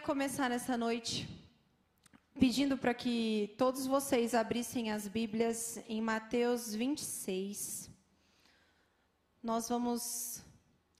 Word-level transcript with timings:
queria 0.00 0.14
começar 0.14 0.48
nessa 0.48 0.78
noite 0.78 1.28
pedindo 2.38 2.78
para 2.78 2.94
que 2.94 3.54
todos 3.58 3.86
vocês 3.86 4.34
abrissem 4.34 4.90
as 4.90 5.06
Bíblias 5.06 5.78
em 5.86 6.00
Mateus 6.00 6.74
26. 6.74 7.90
Nós 9.42 9.68
vamos 9.68 10.42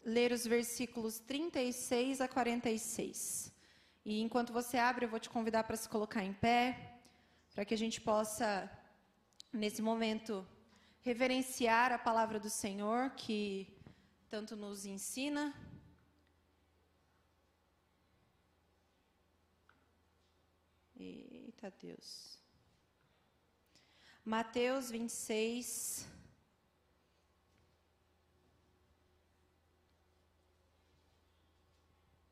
ler 0.05 0.33
os 0.33 0.45
versículos 0.45 1.19
36 1.19 2.21
a 2.21 2.29
46. 2.29 3.51
E 4.05 4.21
enquanto 4.21 4.53
você 4.53 4.77
abre, 4.77 5.07
eu 5.07 5.09
vou 5.09 5.19
te 5.19 5.31
convidar 5.31 5.65
para 5.65 5.77
se 5.77 5.89
colocar 5.89 6.23
em 6.23 6.35
pé, 6.35 6.99
para 7.55 7.65
que 7.65 7.73
a 7.73 7.79
gente 7.79 8.03
possa, 8.03 8.71
nesse 9.51 9.81
momento, 9.81 10.47
reverenciar 11.01 11.91
a 11.91 11.99
palavra 11.99 12.39
do 12.39 12.51
Senhor, 12.51 13.11
que 13.11 13.67
tanto 14.29 14.55
nos 14.57 14.85
ensina 14.85 15.55
Eita 21.63 21.77
Deus. 21.79 22.39
Mateus 24.25 24.91
26. 24.91 26.09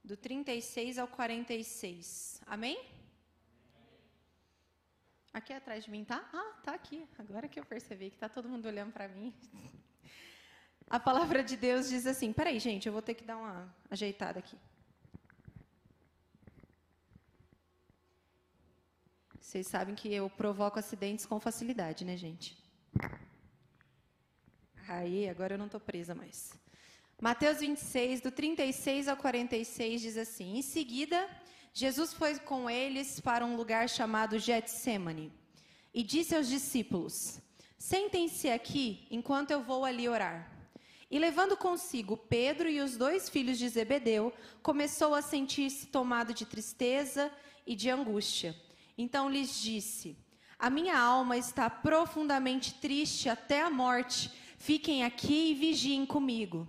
Do 0.02 0.16
36 0.16 0.98
ao 0.98 1.06
46. 1.06 2.40
Amém? 2.46 2.82
Aqui 5.34 5.52
atrás 5.52 5.84
de 5.84 5.90
mim 5.90 6.06
tá? 6.06 6.26
Ah, 6.32 6.60
tá 6.62 6.72
aqui. 6.72 7.06
Agora 7.18 7.48
que 7.48 7.60
eu 7.60 7.66
percebi 7.66 8.08
que 8.08 8.16
tá 8.16 8.30
todo 8.30 8.48
mundo 8.48 8.64
olhando 8.64 8.92
para 8.92 9.08
mim. 9.08 9.34
A 10.88 10.98
palavra 10.98 11.44
de 11.44 11.54
Deus 11.54 11.90
diz 11.90 12.06
assim: 12.06 12.32
peraí, 12.32 12.58
gente, 12.58 12.86
eu 12.86 12.94
vou 12.94 13.02
ter 13.02 13.12
que 13.12 13.24
dar 13.24 13.36
uma 13.36 13.76
ajeitada 13.90 14.38
aqui. 14.38 14.56
Vocês 19.48 19.66
sabem 19.66 19.94
que 19.94 20.12
eu 20.12 20.28
provoco 20.28 20.78
acidentes 20.78 21.24
com 21.24 21.40
facilidade, 21.40 22.04
né, 22.04 22.18
gente? 22.18 22.54
Aí, 24.86 25.26
agora 25.26 25.54
eu 25.54 25.58
não 25.58 25.64
estou 25.64 25.80
presa 25.80 26.14
mais. 26.14 26.52
Mateus 27.18 27.60
26, 27.60 28.20
do 28.20 28.30
36 28.30 29.08
ao 29.08 29.16
46, 29.16 30.02
diz 30.02 30.18
assim: 30.18 30.58
Em 30.58 30.60
seguida, 30.60 31.26
Jesus 31.72 32.12
foi 32.12 32.38
com 32.38 32.68
eles 32.68 33.20
para 33.20 33.42
um 33.42 33.56
lugar 33.56 33.88
chamado 33.88 34.38
Getsemane 34.38 35.32
e 35.94 36.02
disse 36.02 36.36
aos 36.36 36.46
discípulos: 36.46 37.40
Sentem-se 37.78 38.50
aqui 38.50 39.08
enquanto 39.10 39.50
eu 39.50 39.62
vou 39.62 39.86
ali 39.86 40.10
orar. 40.10 40.46
E 41.10 41.18
levando 41.18 41.56
consigo 41.56 42.18
Pedro 42.18 42.68
e 42.68 42.82
os 42.82 42.98
dois 42.98 43.30
filhos 43.30 43.58
de 43.58 43.66
Zebedeu, 43.66 44.30
começou 44.62 45.14
a 45.14 45.22
sentir-se 45.22 45.86
tomado 45.86 46.34
de 46.34 46.44
tristeza 46.44 47.32
e 47.66 47.74
de 47.74 47.88
angústia. 47.88 48.54
Então 48.98 49.30
lhes 49.30 49.54
disse: 49.54 50.16
A 50.58 50.68
minha 50.68 50.98
alma 50.98 51.36
está 51.36 51.70
profundamente 51.70 52.74
triste 52.74 53.28
até 53.28 53.62
a 53.62 53.70
morte. 53.70 54.30
Fiquem 54.58 55.04
aqui 55.04 55.52
e 55.52 55.54
vigiem 55.54 56.04
comigo. 56.04 56.66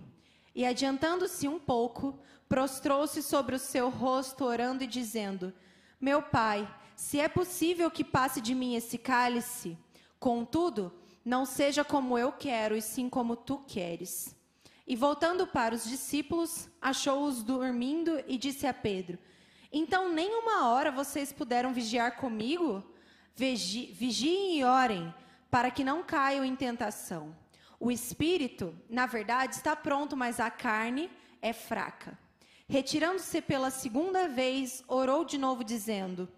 E 0.54 0.64
adiantando-se 0.64 1.48
um 1.48 1.58
pouco, 1.58 2.16
prostrou-se 2.48 3.20
sobre 3.20 3.56
o 3.56 3.58
seu 3.58 3.90
rosto, 3.90 4.44
orando 4.44 4.84
e 4.84 4.86
dizendo: 4.86 5.52
Meu 6.00 6.22
pai, 6.22 6.72
se 6.94 7.18
é 7.18 7.28
possível 7.28 7.90
que 7.90 8.04
passe 8.04 8.40
de 8.40 8.54
mim 8.54 8.76
esse 8.76 8.96
cálice, 8.96 9.76
contudo, 10.20 10.92
não 11.24 11.44
seja 11.44 11.82
como 11.82 12.16
eu 12.16 12.30
quero, 12.30 12.76
e 12.76 12.82
sim 12.82 13.08
como 13.08 13.34
tu 13.34 13.58
queres. 13.66 14.36
E 14.86 14.94
voltando 14.94 15.46
para 15.46 15.74
os 15.74 15.84
discípulos, 15.84 16.68
achou-os 16.80 17.42
dormindo 17.42 18.22
e 18.28 18.38
disse 18.38 18.68
a 18.68 18.74
Pedro: 18.74 19.18
então, 19.72 20.12
nem 20.12 20.34
uma 20.34 20.68
hora 20.68 20.90
vocês 20.90 21.32
puderam 21.32 21.72
vigiar 21.72 22.16
comigo? 22.16 22.82
Vigi, 23.36 23.86
vigiem 23.92 24.58
e 24.58 24.64
orem, 24.64 25.14
para 25.48 25.70
que 25.70 25.84
não 25.84 26.02
caiam 26.02 26.44
em 26.44 26.56
tentação. 26.56 27.36
O 27.78 27.90
espírito, 27.90 28.74
na 28.88 29.06
verdade, 29.06 29.54
está 29.54 29.76
pronto, 29.76 30.16
mas 30.16 30.40
a 30.40 30.50
carne 30.50 31.08
é 31.40 31.52
fraca. 31.52 32.18
Retirando-se 32.68 33.40
pela 33.40 33.70
segunda 33.70 34.28
vez, 34.28 34.82
orou 34.88 35.24
de 35.24 35.38
novo, 35.38 35.62
dizendo: 35.62 36.28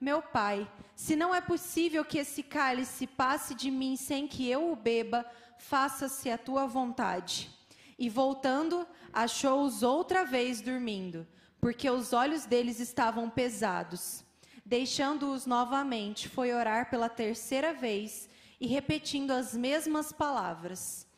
Meu 0.00 0.22
pai, 0.22 0.70
se 0.94 1.16
não 1.16 1.34
é 1.34 1.40
possível 1.40 2.04
que 2.04 2.18
esse 2.18 2.42
cálice 2.42 3.06
passe 3.06 3.52
de 3.52 3.68
mim 3.68 3.96
sem 3.96 4.28
que 4.28 4.48
eu 4.48 4.70
o 4.70 4.76
beba, 4.76 5.26
faça-se 5.58 6.30
a 6.30 6.38
tua 6.38 6.66
vontade. 6.66 7.50
E 7.98 8.08
voltando, 8.08 8.86
achou-os 9.12 9.82
outra 9.82 10.24
vez 10.24 10.60
dormindo 10.60 11.26
porque 11.66 11.90
os 11.90 12.12
olhos 12.12 12.46
deles 12.46 12.78
estavam 12.78 13.28
pesados. 13.28 14.24
Deixando-os 14.64 15.46
novamente, 15.46 16.28
foi 16.28 16.54
orar 16.54 16.88
pela 16.88 17.08
terceira 17.08 17.74
vez 17.74 18.28
e 18.60 18.68
repetindo 18.68 19.32
as 19.32 19.52
mesmas 19.52 20.12
palavras. 20.12 21.08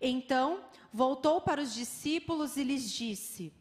Então, 0.00 0.64
voltou 0.90 1.42
para 1.42 1.60
os 1.60 1.74
discípulos 1.74 2.56
e 2.56 2.64
lhes 2.64 2.90
disse: 2.90 3.52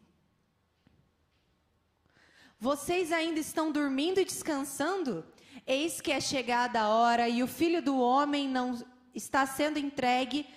Vocês 2.58 3.12
ainda 3.12 3.42
estão 3.42 3.70
dormindo 3.70 4.22
e 4.22 4.24
descansando? 4.24 5.26
Eis 5.66 6.00
que 6.00 6.14
é 6.14 6.22
chegada 6.22 6.80
a 6.80 6.88
hora 6.88 7.28
e 7.28 7.44
o 7.44 7.48
filho 7.48 7.82
do 7.82 8.00
homem 8.00 8.48
não 8.48 8.82
está 9.14 9.46
sendo 9.46 9.78
entregue 9.78 10.48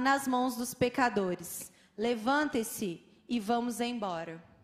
nas 0.00 0.26
mãos 0.26 0.56
dos 0.56 0.74
pecadores. 0.74 1.70
Levante-se 1.96 3.00
e 3.28 3.38
vamos 3.38 3.80
embora. 3.80 4.55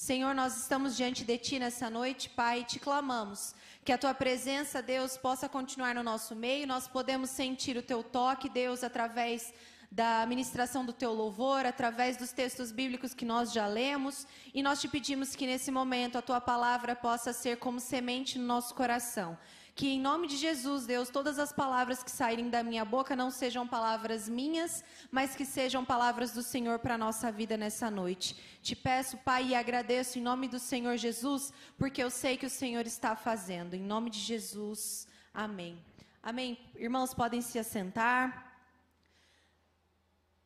Senhor, 0.00 0.32
nós 0.32 0.56
estamos 0.56 0.96
diante 0.96 1.24
de 1.24 1.36
Ti 1.36 1.58
nessa 1.58 1.90
noite, 1.90 2.30
Pai, 2.30 2.60
e 2.60 2.64
te 2.64 2.78
clamamos 2.78 3.52
que 3.84 3.90
a 3.90 3.98
Tua 3.98 4.14
presença, 4.14 4.80
Deus, 4.80 5.16
possa 5.16 5.48
continuar 5.48 5.92
no 5.92 6.04
nosso 6.04 6.36
meio. 6.36 6.68
Nós 6.68 6.86
podemos 6.86 7.30
sentir 7.30 7.76
o 7.76 7.82
Teu 7.82 8.04
toque, 8.04 8.48
Deus, 8.48 8.84
através 8.84 9.52
da 9.90 10.24
ministração 10.24 10.84
do 10.84 10.92
Teu 10.92 11.12
louvor, 11.12 11.66
através 11.66 12.16
dos 12.16 12.30
textos 12.30 12.70
bíblicos 12.70 13.12
que 13.12 13.24
nós 13.24 13.52
já 13.52 13.66
lemos. 13.66 14.24
E 14.54 14.62
nós 14.62 14.80
te 14.80 14.86
pedimos 14.86 15.34
que 15.34 15.48
nesse 15.48 15.72
momento 15.72 16.16
a 16.16 16.22
Tua 16.22 16.40
palavra 16.40 16.94
possa 16.94 17.32
ser 17.32 17.56
como 17.56 17.80
semente 17.80 18.38
no 18.38 18.46
nosso 18.46 18.76
coração 18.76 19.36
que 19.78 19.90
em 19.90 20.00
nome 20.00 20.26
de 20.26 20.36
Jesus, 20.36 20.86
Deus, 20.86 21.08
todas 21.08 21.38
as 21.38 21.52
palavras 21.52 22.02
que 22.02 22.10
saírem 22.10 22.50
da 22.50 22.64
minha 22.64 22.84
boca 22.84 23.14
não 23.14 23.30
sejam 23.30 23.64
palavras 23.64 24.28
minhas, 24.28 24.82
mas 25.08 25.36
que 25.36 25.44
sejam 25.44 25.84
palavras 25.84 26.32
do 26.32 26.42
Senhor 26.42 26.80
para 26.80 26.96
a 26.96 26.98
nossa 26.98 27.30
vida 27.30 27.56
nessa 27.56 27.88
noite. 27.88 28.34
Te 28.60 28.74
peço, 28.74 29.16
Pai, 29.18 29.50
e 29.50 29.54
agradeço 29.54 30.18
em 30.18 30.20
nome 30.20 30.48
do 30.48 30.58
Senhor 30.58 30.96
Jesus, 30.96 31.52
porque 31.76 32.02
eu 32.02 32.10
sei 32.10 32.36
que 32.36 32.44
o 32.44 32.50
Senhor 32.50 32.88
está 32.88 33.14
fazendo. 33.14 33.74
Em 33.74 33.80
nome 33.80 34.10
de 34.10 34.18
Jesus, 34.18 35.06
amém. 35.32 35.78
Amém. 36.20 36.58
Irmãos, 36.74 37.14
podem 37.14 37.40
se 37.40 37.56
assentar. 37.56 38.60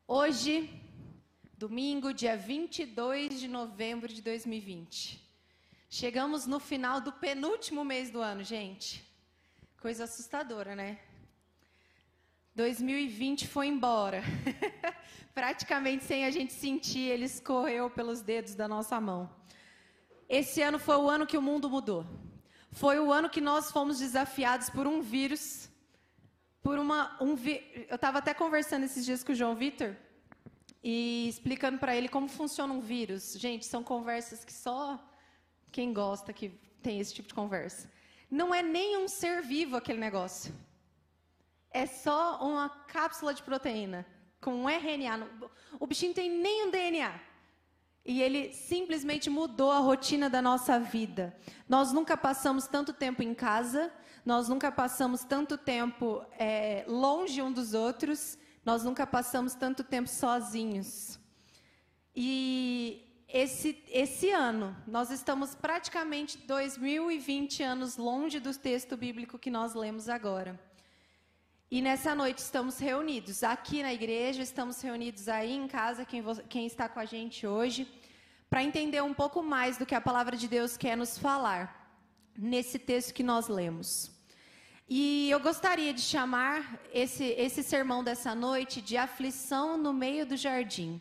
Hoje, 0.07 0.69
domingo, 1.57 2.13
dia 2.13 2.37
22 2.37 3.41
de 3.41 3.49
novembro 3.49 4.13
de 4.13 4.21
2020. 4.21 5.27
Chegamos 5.89 6.47
no 6.47 6.61
final 6.61 7.01
do 7.01 7.13
penúltimo 7.13 7.83
mês 7.83 8.11
do 8.11 8.21
ano, 8.21 8.45
gente. 8.45 9.11
Coisa 9.83 10.05
assustadora, 10.05 10.77
né? 10.77 11.01
2020 12.55 13.49
foi 13.49 13.67
embora. 13.67 14.23
Praticamente 15.35 16.05
sem 16.05 16.25
a 16.25 16.31
gente 16.31 16.53
sentir, 16.53 17.09
ele 17.11 17.25
escorreu 17.25 17.91
pelos 17.91 18.21
dedos 18.23 18.55
da 18.55 18.69
nossa 18.69 19.01
mão. 19.01 19.29
Esse 20.29 20.63
ano 20.63 20.79
foi 20.79 20.97
o 20.99 21.11
ano 21.11 21.27
que 21.27 21.37
o 21.37 21.43
mundo 21.43 21.69
mudou. 21.69 22.07
Foi 22.71 23.01
o 23.01 23.13
ano 23.13 23.29
que 23.29 23.41
nós 23.41 23.73
fomos 23.73 23.99
desafiados 23.99 24.71
por 24.71 24.87
um 24.87 25.03
vírus, 25.03 25.69
por 26.63 26.79
uma 26.79 27.21
um 27.21 27.35
vi... 27.35 27.61
eu 27.89 27.97
estava 27.97 28.19
até 28.19 28.33
conversando 28.33 28.85
esses 28.85 29.05
dias 29.05 29.25
com 29.25 29.33
o 29.33 29.35
João 29.35 29.57
Vitor 29.57 29.97
e 30.81 31.27
explicando 31.29 31.79
para 31.79 31.97
ele 31.97 32.09
como 32.09 32.29
funciona 32.29 32.73
um 32.73 32.81
vírus. 32.81 33.33
Gente, 33.37 33.67
são 33.67 33.83
conversas 33.83 34.45
que 34.45 34.53
só 34.53 34.97
quem 35.73 35.93
gosta 35.93 36.33
que 36.33 36.51
tem 36.81 37.01
esse 37.01 37.13
tipo 37.13 37.27
de 37.27 37.35
conversa. 37.35 37.91
Não 38.33 38.55
é 38.55 38.63
nem 38.63 38.97
um 38.97 39.07
ser 39.09 39.43
vivo 39.43 39.77
aquele 39.77 39.99
negócio. 39.99 40.55
É 41.71 41.85
só 41.85 42.39
uma 42.43 42.67
cápsula 42.71 43.35
de 43.35 43.43
proteína 43.43 44.07
com 44.41 44.55
um 44.55 44.71
RNA. 44.71 45.29
O 45.79 45.87
bichinho 45.87 46.15
tem 46.15 46.31
nem 46.31 46.67
um 46.67 46.71
DNA. 46.71 47.13
E 48.03 48.23
ele 48.23 48.51
simplesmente 48.55 49.29
mudou 49.29 49.71
a 49.71 49.81
rotina 49.81 50.31
da 50.31 50.41
nossa 50.41 50.81
vida. 50.81 51.37
Nós 51.69 51.93
nunca 51.93 52.17
passamos 52.17 52.67
tanto 52.67 52.95
tempo 52.95 53.23
em 53.23 53.35
casa, 53.35 53.93
nós 54.25 54.49
nunca 54.49 54.73
passamos 54.73 55.25
tanto 55.25 55.59
tempo 55.59 56.25
é, 56.39 56.87
longe 56.89 57.43
um 57.43 57.53
dos 57.53 57.75
outros, 57.75 58.39
nós 58.65 58.83
nunca 58.83 59.07
passamos 59.07 59.55
tanto 59.55 59.85
tempo 59.85 60.09
sozinhos. 60.09 61.21
E 62.17 63.12
esse, 63.33 63.83
esse 63.89 64.31
ano, 64.31 64.77
nós 64.87 65.11
estamos 65.11 65.55
praticamente 65.55 66.37
2020 66.37 67.63
anos 67.63 67.97
longe 67.97 68.39
do 68.39 68.55
texto 68.55 68.95
bíblico 68.95 69.39
que 69.39 69.51
nós 69.51 69.73
lemos 69.75 70.11
agora. 70.11 70.61
E 71.71 71.81
nessa 71.81 72.15
noite 72.15 72.39
estamos 72.39 72.79
reunidos 72.79 73.43
aqui 73.43 73.83
na 73.83 73.91
igreja, 73.91 74.43
estamos 74.43 74.83
reunidos 74.83 75.31
aí 75.31 75.51
em 75.51 75.67
casa, 75.67 76.05
quem, 76.05 76.23
quem 76.51 76.67
está 76.67 76.91
com 76.91 77.01
a 77.01 77.07
gente 77.07 77.47
hoje, 77.47 77.91
para 78.51 78.63
entender 78.63 79.03
um 79.03 79.15
pouco 79.15 79.43
mais 79.43 79.79
do 79.79 79.87
que 79.87 79.95
a 79.95 80.01
palavra 80.01 80.37
de 80.37 80.47
Deus 80.47 80.77
quer 80.77 80.95
nos 80.95 81.17
falar 81.17 81.91
nesse 82.37 82.79
texto 82.79 83.15
que 83.15 83.23
nós 83.23 83.49
lemos. 83.49 84.11
E 84.87 85.31
eu 85.31 85.41
gostaria 85.41 85.95
de 85.95 86.03
chamar 86.03 86.79
esse, 86.93 87.25
esse 87.25 87.63
sermão 87.63 88.05
dessa 88.05 88.35
noite 88.35 88.83
de 88.83 88.99
aflição 88.99 89.79
no 89.79 89.95
meio 89.95 90.27
do 90.27 90.37
jardim. 90.37 91.01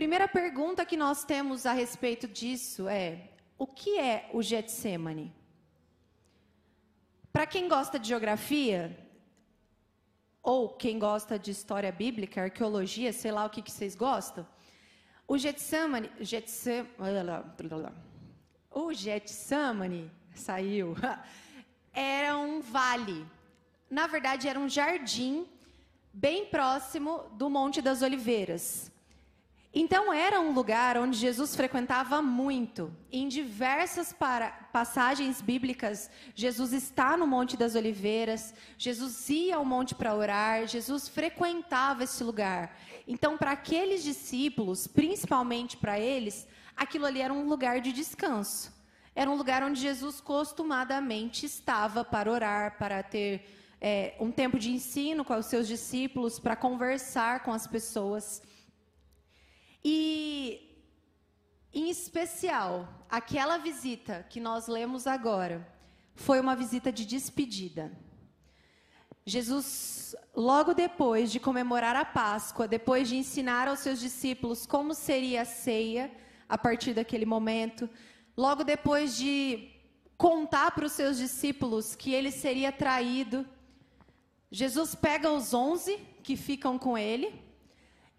Primeira 0.00 0.26
pergunta 0.26 0.86
que 0.86 0.96
nós 0.96 1.24
temos 1.24 1.66
a 1.66 1.74
respeito 1.74 2.26
disso 2.26 2.88
é: 2.88 3.32
o 3.58 3.66
que 3.66 3.98
é 3.98 4.30
o 4.32 4.40
Getsemane? 4.42 5.30
Para 7.30 7.46
quem 7.46 7.68
gosta 7.68 7.98
de 7.98 8.08
geografia, 8.08 8.98
ou 10.42 10.70
quem 10.70 10.98
gosta 10.98 11.38
de 11.38 11.50
história 11.50 11.92
bíblica, 11.92 12.44
arqueologia, 12.44 13.12
sei 13.12 13.30
lá 13.30 13.44
o 13.44 13.50
que, 13.50 13.60
que 13.60 13.70
vocês 13.70 13.94
gostam, 13.94 14.46
o 15.28 15.36
Getsemane, 15.36 16.10
Getsem, 16.18 16.88
o 18.70 18.94
Getsemane 18.94 20.10
saiu, 20.34 20.96
era 21.92 22.38
um 22.38 22.62
vale. 22.62 23.26
Na 23.90 24.06
verdade, 24.06 24.48
era 24.48 24.58
um 24.58 24.66
jardim 24.66 25.46
bem 26.10 26.46
próximo 26.46 27.24
do 27.34 27.50
Monte 27.50 27.82
das 27.82 28.00
Oliveiras. 28.00 28.89
Então 29.72 30.12
era 30.12 30.40
um 30.40 30.52
lugar 30.52 30.98
onde 30.98 31.16
Jesus 31.16 31.54
frequentava 31.54 32.20
muito. 32.20 32.92
Em 33.10 33.28
diversas 33.28 34.12
passagens 34.72 35.40
bíblicas, 35.40 36.10
Jesus 36.34 36.72
está 36.72 37.16
no 37.16 37.24
Monte 37.24 37.56
das 37.56 37.76
Oliveiras, 37.76 38.52
Jesus 38.76 39.30
ia 39.30 39.56
ao 39.56 39.64
monte 39.64 39.94
para 39.94 40.14
orar, 40.14 40.66
Jesus 40.66 41.06
frequentava 41.06 42.02
esse 42.02 42.24
lugar. 42.24 42.76
Então, 43.06 43.38
para 43.38 43.52
aqueles 43.52 44.02
discípulos, 44.02 44.88
principalmente 44.88 45.76
para 45.76 46.00
eles, 46.00 46.48
aquilo 46.76 47.06
ali 47.06 47.20
era 47.20 47.32
um 47.32 47.48
lugar 47.48 47.80
de 47.80 47.92
descanso. 47.92 48.72
Era 49.14 49.30
um 49.30 49.36
lugar 49.36 49.62
onde 49.62 49.80
Jesus 49.80 50.20
costumadamente 50.20 51.46
estava 51.46 52.04
para 52.04 52.30
orar, 52.30 52.76
para 52.76 53.04
ter 53.04 53.48
é, 53.80 54.14
um 54.18 54.32
tempo 54.32 54.58
de 54.58 54.70
ensino 54.72 55.24
com 55.24 55.34
os 55.36 55.46
seus 55.46 55.68
discípulos, 55.68 56.40
para 56.40 56.56
conversar 56.56 57.44
com 57.44 57.52
as 57.52 57.68
pessoas. 57.68 58.42
E, 59.84 60.84
em 61.72 61.88
especial, 61.88 63.06
aquela 63.08 63.58
visita 63.58 64.26
que 64.28 64.40
nós 64.40 64.66
lemos 64.66 65.06
agora 65.06 65.66
foi 66.14 66.38
uma 66.38 66.54
visita 66.54 66.92
de 66.92 67.06
despedida. 67.06 67.90
Jesus, 69.24 70.14
logo 70.34 70.74
depois 70.74 71.30
de 71.30 71.40
comemorar 71.40 71.96
a 71.96 72.04
Páscoa, 72.04 72.68
depois 72.68 73.08
de 73.08 73.16
ensinar 73.16 73.68
aos 73.68 73.80
seus 73.80 74.00
discípulos 74.00 74.66
como 74.66 74.94
seria 74.94 75.42
a 75.42 75.44
ceia 75.44 76.10
a 76.48 76.58
partir 76.58 76.94
daquele 76.94 77.24
momento, 77.24 77.88
logo 78.36 78.64
depois 78.64 79.16
de 79.16 79.70
contar 80.16 80.72
para 80.72 80.84
os 80.84 80.92
seus 80.92 81.16
discípulos 81.16 81.94
que 81.94 82.12
ele 82.12 82.30
seria 82.30 82.70
traído, 82.72 83.46
Jesus 84.50 84.94
pega 84.94 85.30
os 85.30 85.54
onze 85.54 85.96
que 86.22 86.36
ficam 86.36 86.78
com 86.78 86.98
ele 86.98 87.49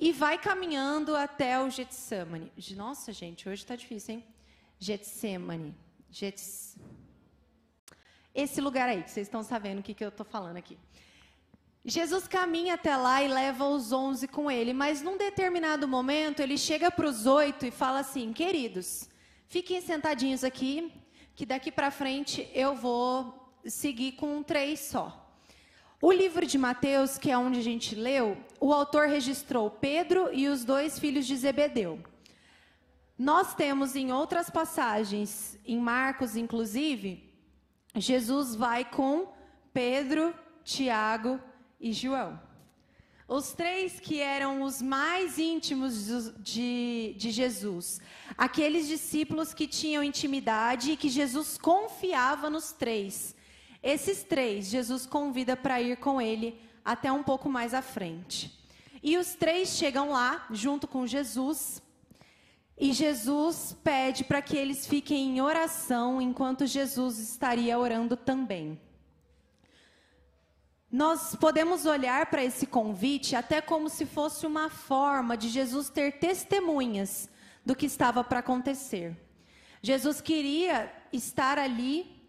e 0.01 0.11
vai 0.11 0.35
caminhando 0.39 1.15
até 1.15 1.61
o 1.61 1.69
Getsemane. 1.69 2.51
Nossa, 2.75 3.13
gente, 3.13 3.47
hoje 3.47 3.61
está 3.61 3.75
difícil, 3.75 4.15
hein? 4.15 4.25
Getsemane. 4.79 5.75
Gets... 6.09 6.75
Esse 8.33 8.59
lugar 8.59 8.89
aí, 8.89 9.03
que 9.03 9.11
vocês 9.11 9.27
estão 9.27 9.43
sabendo 9.43 9.79
o 9.79 9.83
que, 9.83 9.93
que 9.93 10.03
eu 10.03 10.09
estou 10.09 10.25
falando 10.25 10.57
aqui. 10.57 10.75
Jesus 11.85 12.27
caminha 12.27 12.73
até 12.73 12.97
lá 12.97 13.21
e 13.21 13.27
leva 13.27 13.65
os 13.65 13.91
onze 13.91 14.27
com 14.27 14.49
ele, 14.49 14.73
mas 14.73 15.03
num 15.03 15.17
determinado 15.17 15.87
momento 15.87 16.39
ele 16.39 16.57
chega 16.57 16.89
para 16.89 17.07
os 17.07 17.27
oito 17.27 17.63
e 17.67 17.71
fala 17.71 17.99
assim: 17.99 18.33
queridos, 18.33 19.07
fiquem 19.47 19.81
sentadinhos 19.81 20.43
aqui, 20.43 20.91
que 21.35 21.45
daqui 21.45 21.71
para 21.71 21.91
frente 21.91 22.49
eu 22.55 22.73
vou 22.73 23.53
seguir 23.65 24.13
com 24.13 24.41
três 24.41 24.79
só. 24.79 25.31
O 26.01 26.11
livro 26.11 26.45
de 26.45 26.57
Mateus, 26.57 27.19
que 27.19 27.29
é 27.29 27.37
onde 27.37 27.59
a 27.59 27.63
gente 27.63 27.93
leu, 27.93 28.35
o 28.61 28.71
autor 28.71 29.07
registrou 29.07 29.71
Pedro 29.71 30.29
e 30.31 30.47
os 30.47 30.63
dois 30.63 30.99
filhos 30.99 31.25
de 31.25 31.35
Zebedeu. 31.35 31.99
Nós 33.17 33.55
temos 33.55 33.95
em 33.95 34.11
outras 34.13 34.51
passagens, 34.51 35.57
em 35.65 35.79
Marcos 35.79 36.35
inclusive, 36.35 37.27
Jesus 37.95 38.55
vai 38.55 38.85
com 38.85 39.33
Pedro, 39.73 40.33
Tiago 40.63 41.39
e 41.79 41.91
João. 41.91 42.39
Os 43.27 43.51
três 43.51 43.99
que 43.99 44.19
eram 44.19 44.61
os 44.61 44.79
mais 44.79 45.39
íntimos 45.39 46.33
de, 46.37 47.15
de, 47.17 47.31
Jesus. 47.31 47.99
Aqueles 48.37 48.87
discípulos 48.87 49.53
que 49.53 49.67
tinham 49.67 50.03
intimidade 50.03 50.91
e 50.91 50.97
que 50.97 51.09
Jesus 51.09 51.57
confiava 51.57 52.49
nos 52.49 52.71
três. 52.73 53.35
Esses 53.81 54.23
três, 54.23 54.67
Jesus 54.67 55.07
convida 55.07 55.55
para 55.57 55.81
ir 55.81 55.97
com 55.97 56.21
ele 56.21 56.59
até 56.83 57.11
um 57.11 57.23
pouco 57.23 57.49
mais 57.49 57.73
à 57.73 57.81
frente. 57.81 58.59
E 59.03 59.17
os 59.17 59.33
três 59.35 59.69
chegam 59.69 60.11
lá, 60.11 60.45
junto 60.51 60.87
com 60.87 61.07
Jesus, 61.07 61.81
e 62.77 62.93
Jesus 62.93 63.77
pede 63.83 64.23
para 64.23 64.41
que 64.41 64.57
eles 64.57 64.87
fiquem 64.87 65.37
em 65.37 65.41
oração 65.41 66.19
enquanto 66.19 66.65
Jesus 66.65 67.19
estaria 67.19 67.77
orando 67.77 68.17
também. 68.17 68.81
Nós 70.91 71.35
podemos 71.35 71.85
olhar 71.85 72.25
para 72.25 72.43
esse 72.43 72.65
convite 72.65 73.35
até 73.35 73.61
como 73.61 73.87
se 73.87 74.05
fosse 74.05 74.47
uma 74.47 74.67
forma 74.67 75.37
de 75.37 75.47
Jesus 75.47 75.89
ter 75.89 76.13
testemunhas 76.13 77.29
do 77.63 77.75
que 77.75 77.85
estava 77.85 78.23
para 78.23 78.39
acontecer. 78.39 79.15
Jesus 79.81 80.19
queria 80.19 80.91
estar 81.13 81.59
ali 81.59 82.19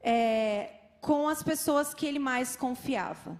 é, 0.00 0.72
com 1.00 1.28
as 1.28 1.42
pessoas 1.42 1.92
que 1.92 2.06
ele 2.06 2.20
mais 2.20 2.54
confiava. 2.54 3.38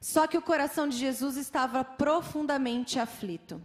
Só 0.00 0.26
que 0.26 0.38
o 0.38 0.42
coração 0.42 0.88
de 0.88 0.96
Jesus 0.96 1.36
estava 1.36 1.84
profundamente 1.84 2.98
aflito. 2.98 3.60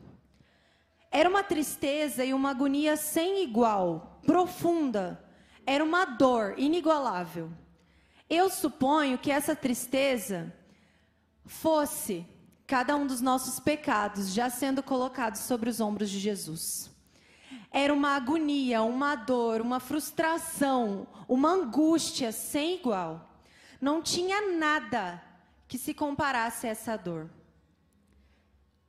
Era 1.10 1.30
uma 1.30 1.44
tristeza 1.44 2.26
e 2.26 2.34
uma 2.34 2.50
agonia 2.50 2.98
sem 2.98 3.44
igual, 3.44 4.20
profunda. 4.26 5.24
Era 5.66 5.84
uma 5.84 6.06
dor 6.06 6.56
inigualável. 6.58 7.50
Eu 8.30 8.50
suponho 8.50 9.18
que 9.18 9.32
essa 9.32 9.56
tristeza 9.56 10.54
fosse 11.46 12.26
cada 12.68 12.96
um 12.96 13.08
dos 13.08 13.22
nossos 13.22 13.60
pecados 13.60 14.34
já 14.34 14.50
sendo 14.50 14.84
colocados 14.84 15.42
sobre 15.42 15.70
os 15.70 15.80
ombros 15.80 16.10
de 16.10 16.20
Jesus 16.20 16.96
era 17.76 17.94
uma 17.94 18.16
agonia, 18.16 18.82
uma 18.84 19.16
dor, 19.16 19.60
uma 19.60 19.82
frustração, 19.82 21.06
uma 21.28 21.50
angústia 21.50 22.32
sem 22.32 22.76
igual. 22.76 23.30
Não 23.82 24.02
tinha 24.02 24.54
nada 24.54 25.22
que 25.68 25.78
se 25.78 25.94
comparasse 25.94 26.68
a 26.68 26.70
essa 26.72 26.96
dor. 26.98 27.30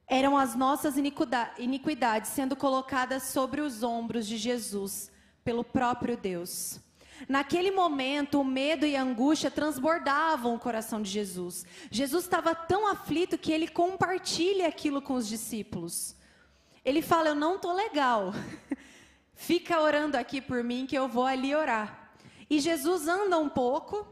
Eram 0.07 0.37
as 0.37 0.55
nossas 0.55 0.95
iniquidades 0.97 2.31
sendo 2.31 2.55
colocadas 2.55 3.25
sobre 3.25 3.61
os 3.61 3.83
ombros 3.83 4.27
de 4.27 4.37
Jesus 4.37 5.11
pelo 5.43 5.65
próprio 5.65 6.17
Deus. 6.17 6.81
Naquele 7.29 7.71
momento, 7.71 8.41
o 8.41 8.45
medo 8.45 8.85
e 8.85 8.95
a 8.95 9.03
angústia 9.03 9.51
transbordavam 9.51 10.55
o 10.55 10.59
coração 10.59 11.01
de 11.01 11.11
Jesus. 11.11 11.65
Jesus 11.91 12.25
estava 12.25 12.55
tão 12.55 12.87
aflito 12.87 13.39
que 13.39 13.51
ele 13.51 13.67
compartilha 13.67 14.69
aquilo 14.69 15.01
com 15.01 15.15
os 15.15 15.27
discípulos. 15.27 16.15
Ele 16.85 17.01
fala: 17.01 17.31
Eu 17.31 17.35
não 17.35 17.57
estou 17.57 17.73
legal. 17.73 18.33
Fica 19.35 19.81
orando 19.81 20.17
aqui 20.17 20.41
por 20.41 20.63
mim 20.63 20.87
que 20.87 20.97
eu 20.97 21.09
vou 21.09 21.25
ali 21.25 21.55
orar. 21.55 22.13
E 22.49 22.61
Jesus 22.61 23.09
anda 23.09 23.39
um 23.39 23.49
pouco 23.49 24.07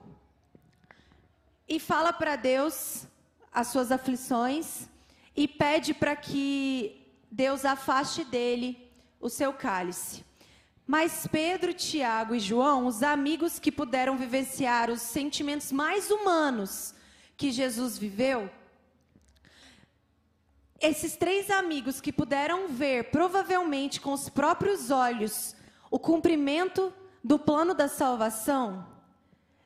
e 1.68 1.80
fala 1.80 2.12
para 2.12 2.36
Deus 2.36 3.06
as 3.52 3.68
suas 3.68 3.90
aflições 3.90 4.88
e 5.36 5.48
pede 5.48 5.94
para 5.94 6.14
que 6.14 7.00
Deus 7.30 7.64
afaste 7.64 8.24
dele 8.24 8.90
o 9.20 9.28
seu 9.28 9.52
cálice. 9.52 10.24
Mas 10.86 11.26
Pedro, 11.26 11.72
Tiago 11.72 12.34
e 12.34 12.40
João, 12.40 12.86
os 12.86 13.02
amigos 13.02 13.58
que 13.58 13.72
puderam 13.72 14.16
vivenciar 14.16 14.90
os 14.90 15.00
sentimentos 15.00 15.72
mais 15.72 16.10
humanos 16.10 16.94
que 17.36 17.50
Jesus 17.50 17.96
viveu, 17.96 18.50
esses 20.80 21.16
três 21.16 21.50
amigos 21.50 22.00
que 22.00 22.12
puderam 22.12 22.68
ver, 22.68 23.10
provavelmente 23.10 24.00
com 24.00 24.12
os 24.12 24.28
próprios 24.28 24.90
olhos, 24.90 25.56
o 25.90 25.98
cumprimento 25.98 26.92
do 27.22 27.38
plano 27.38 27.72
da 27.72 27.88
salvação, 27.88 28.86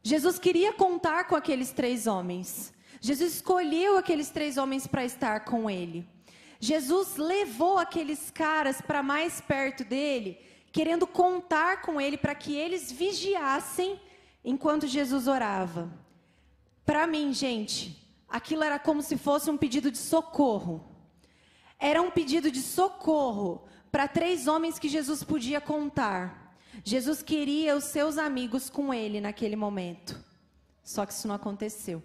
Jesus 0.02 0.38
queria 0.38 0.72
contar 0.72 1.24
com 1.24 1.36
aqueles 1.36 1.70
três 1.70 2.06
homens. 2.06 2.72
Jesus 3.00 3.34
escolheu 3.34 3.96
aqueles 3.96 4.30
três 4.30 4.56
homens 4.56 4.86
para 4.86 5.04
estar 5.04 5.40
com 5.40 5.68
ele. 5.68 6.08
Jesus 6.60 7.16
levou 7.16 7.78
aqueles 7.78 8.30
caras 8.30 8.80
para 8.80 9.02
mais 9.02 9.40
perto 9.40 9.84
dele, 9.84 10.38
querendo 10.72 11.06
contar 11.06 11.82
com 11.82 12.00
ele 12.00 12.16
para 12.16 12.34
que 12.34 12.56
eles 12.56 12.90
vigiassem 12.90 14.00
enquanto 14.44 14.86
Jesus 14.86 15.28
orava. 15.28 15.90
Para 16.84 17.06
mim, 17.06 17.32
gente, 17.32 17.96
aquilo 18.28 18.64
era 18.64 18.78
como 18.78 19.02
se 19.02 19.16
fosse 19.16 19.50
um 19.50 19.56
pedido 19.56 19.90
de 19.90 19.98
socorro. 19.98 20.84
Era 21.78 22.02
um 22.02 22.10
pedido 22.10 22.50
de 22.50 22.60
socorro 22.60 23.64
para 23.92 24.08
três 24.08 24.48
homens 24.48 24.78
que 24.78 24.88
Jesus 24.88 25.22
podia 25.22 25.60
contar. 25.60 26.47
Jesus 26.84 27.22
queria 27.22 27.76
os 27.76 27.84
seus 27.84 28.18
amigos 28.18 28.70
com 28.70 28.92
ele 28.92 29.20
naquele 29.20 29.56
momento. 29.56 30.18
Só 30.82 31.04
que 31.04 31.12
isso 31.12 31.28
não 31.28 31.34
aconteceu. 31.34 32.02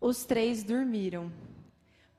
Os 0.00 0.24
três 0.24 0.62
dormiram. 0.62 1.32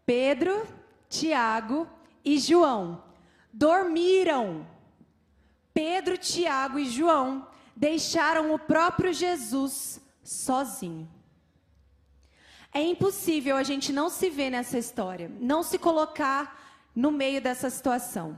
Pedro, 0.06 0.68
Tiago 1.10 1.88
e 2.24 2.38
João 2.38 3.04
dormiram. 3.52 4.68
Pedro, 5.74 6.18
Tiago 6.18 6.80
e 6.80 6.90
João 6.90 7.48
deixaram 7.76 8.54
o 8.54 8.60
próprio 8.60 9.14
Jesus 9.14 10.02
sozinho. 10.24 11.10
É 12.74 12.82
impossível 12.82 13.58
a 13.58 13.64
gente 13.64 13.92
não 13.92 14.10
se 14.10 14.30
ver 14.30 14.50
nessa 14.50 14.78
história, 14.78 15.30
não 15.40 15.62
se 15.62 15.78
colocar 15.78 16.60
no 16.96 17.12
meio 17.12 17.42
dessa 17.42 17.70
situação. 17.70 18.38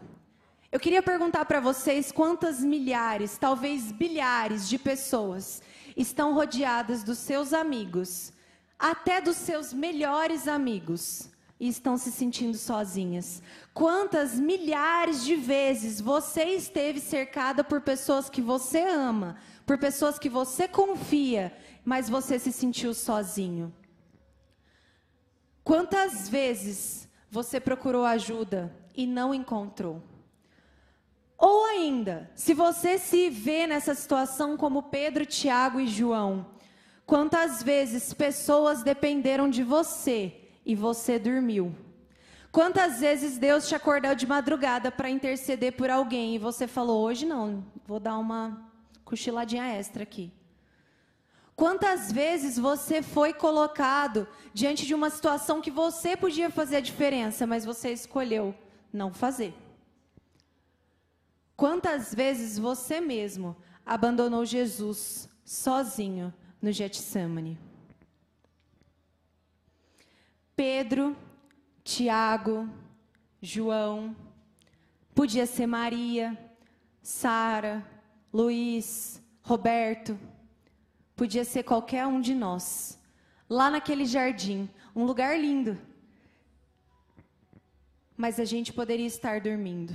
Eu 0.73 0.79
queria 0.79 1.03
perguntar 1.03 1.45
para 1.45 1.59
vocês 1.59 2.11
quantas 2.11 2.59
milhares, 2.59 3.37
talvez 3.37 3.91
bilhares 3.91 4.67
de 4.67 4.79
pessoas 4.79 5.61
estão 5.95 6.33
rodeadas 6.33 7.03
dos 7.03 7.19
seus 7.19 7.53
amigos, 7.53 8.33
até 8.79 9.21
dos 9.21 9.37
seus 9.37 9.71
melhores 9.71 10.47
amigos, 10.47 11.29
e 11.59 11.67
estão 11.67 11.95
se 11.95 12.11
sentindo 12.11 12.57
sozinhas. 12.57 13.39
Quantas 13.71 14.33
milhares 14.33 15.23
de 15.23 15.35
vezes 15.35 16.01
você 16.01 16.45
esteve 16.45 16.99
cercada 16.99 17.63
por 17.63 17.81
pessoas 17.81 18.27
que 18.27 18.41
você 18.41 18.79
ama, 18.81 19.37
por 19.67 19.77
pessoas 19.77 20.17
que 20.17 20.27
você 20.27 20.67
confia, 20.67 21.55
mas 21.85 22.09
você 22.09 22.39
se 22.39 22.51
sentiu 22.51 22.95
sozinho? 22.95 23.71
Quantas 25.63 26.27
vezes 26.27 27.07
você 27.29 27.59
procurou 27.59 28.03
ajuda 28.03 28.75
e 28.95 29.05
não 29.05 29.35
encontrou? 29.35 30.01
Ou 31.45 31.65
ainda, 31.65 32.31
se 32.35 32.53
você 32.53 32.97
se 32.97 33.29
vê 33.29 33.67
nessa 33.67 33.93
situação 33.93 34.55
como 34.55 34.83
Pedro, 34.83 35.25
Tiago 35.25 35.77
e 35.77 35.87
João, 35.87 36.45
quantas 37.05 37.61
vezes 37.61 38.13
pessoas 38.13 38.81
dependeram 38.81 39.49
de 39.49 39.61
você 39.61 40.33
e 40.65 40.73
você 40.73 41.19
dormiu? 41.19 41.75
Quantas 42.49 43.01
vezes 43.01 43.37
Deus 43.37 43.67
te 43.67 43.75
acordou 43.75 44.15
de 44.15 44.25
madrugada 44.25 44.89
para 44.89 45.09
interceder 45.09 45.73
por 45.73 45.89
alguém 45.89 46.33
e 46.33 46.39
você 46.39 46.65
falou: 46.65 47.03
hoje 47.03 47.25
não, 47.25 47.65
vou 47.85 47.99
dar 47.99 48.17
uma 48.17 48.71
cochiladinha 49.03 49.65
extra 49.65 50.03
aqui? 50.03 50.31
Quantas 51.57 52.09
vezes 52.09 52.57
você 52.57 53.01
foi 53.01 53.33
colocado 53.33 54.25
diante 54.53 54.85
de 54.85 54.95
uma 54.95 55.09
situação 55.09 55.59
que 55.59 55.69
você 55.69 56.15
podia 56.15 56.49
fazer 56.49 56.77
a 56.77 56.79
diferença, 56.81 57.45
mas 57.45 57.65
você 57.65 57.91
escolheu 57.91 58.55
não 58.93 59.13
fazer? 59.13 59.53
Quantas 61.55 62.13
vezes 62.13 62.57
você 62.57 62.99
mesmo 62.99 63.55
abandonou 63.85 64.45
Jesus 64.45 65.29
sozinho 65.43 66.33
no 66.61 66.71
Getsemane? 66.71 67.59
Pedro, 70.55 71.15
Tiago, 71.83 72.69
João, 73.41 74.15
podia 75.15 75.45
ser 75.45 75.67
Maria, 75.67 76.37
Sara, 77.01 77.85
Luiz, 78.31 79.21
Roberto, 79.41 80.17
Podia 81.15 81.45
ser 81.45 81.63
qualquer 81.63 82.07
um 82.07 82.19
de 82.19 82.33
nós. 82.33 82.99
Lá 83.49 83.69
naquele 83.69 84.05
jardim, 84.05 84.69
um 84.95 85.05
lugar 85.05 85.39
lindo. 85.39 85.77
Mas 88.17 88.39
a 88.39 88.45
gente 88.45 88.73
poderia 88.73 89.05
estar 89.05 89.39
dormindo. 89.39 89.93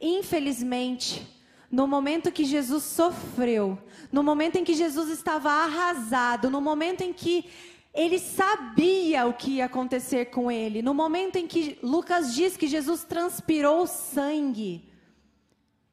Infelizmente, 0.00 1.26
no 1.70 1.86
momento 1.86 2.30
que 2.30 2.44
Jesus 2.44 2.84
sofreu, 2.84 3.78
no 4.12 4.22
momento 4.22 4.56
em 4.56 4.64
que 4.64 4.74
Jesus 4.74 5.08
estava 5.10 5.50
arrasado, 5.50 6.50
no 6.50 6.60
momento 6.60 7.02
em 7.02 7.12
que 7.12 7.50
ele 7.92 8.18
sabia 8.18 9.26
o 9.26 9.34
que 9.34 9.52
ia 9.52 9.66
acontecer 9.66 10.26
com 10.26 10.50
ele, 10.50 10.82
no 10.82 10.92
momento 10.92 11.36
em 11.36 11.46
que 11.46 11.78
Lucas 11.82 12.34
diz 12.34 12.56
que 12.56 12.66
Jesus 12.66 13.04
transpirou 13.04 13.86
sangue, 13.86 14.88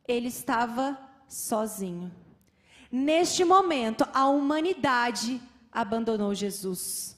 ele 0.07 0.27
estava 0.27 0.99
sozinho. 1.27 2.11
Neste 2.91 3.45
momento, 3.45 4.05
a 4.13 4.27
humanidade 4.27 5.41
abandonou 5.71 6.35
Jesus. 6.35 7.17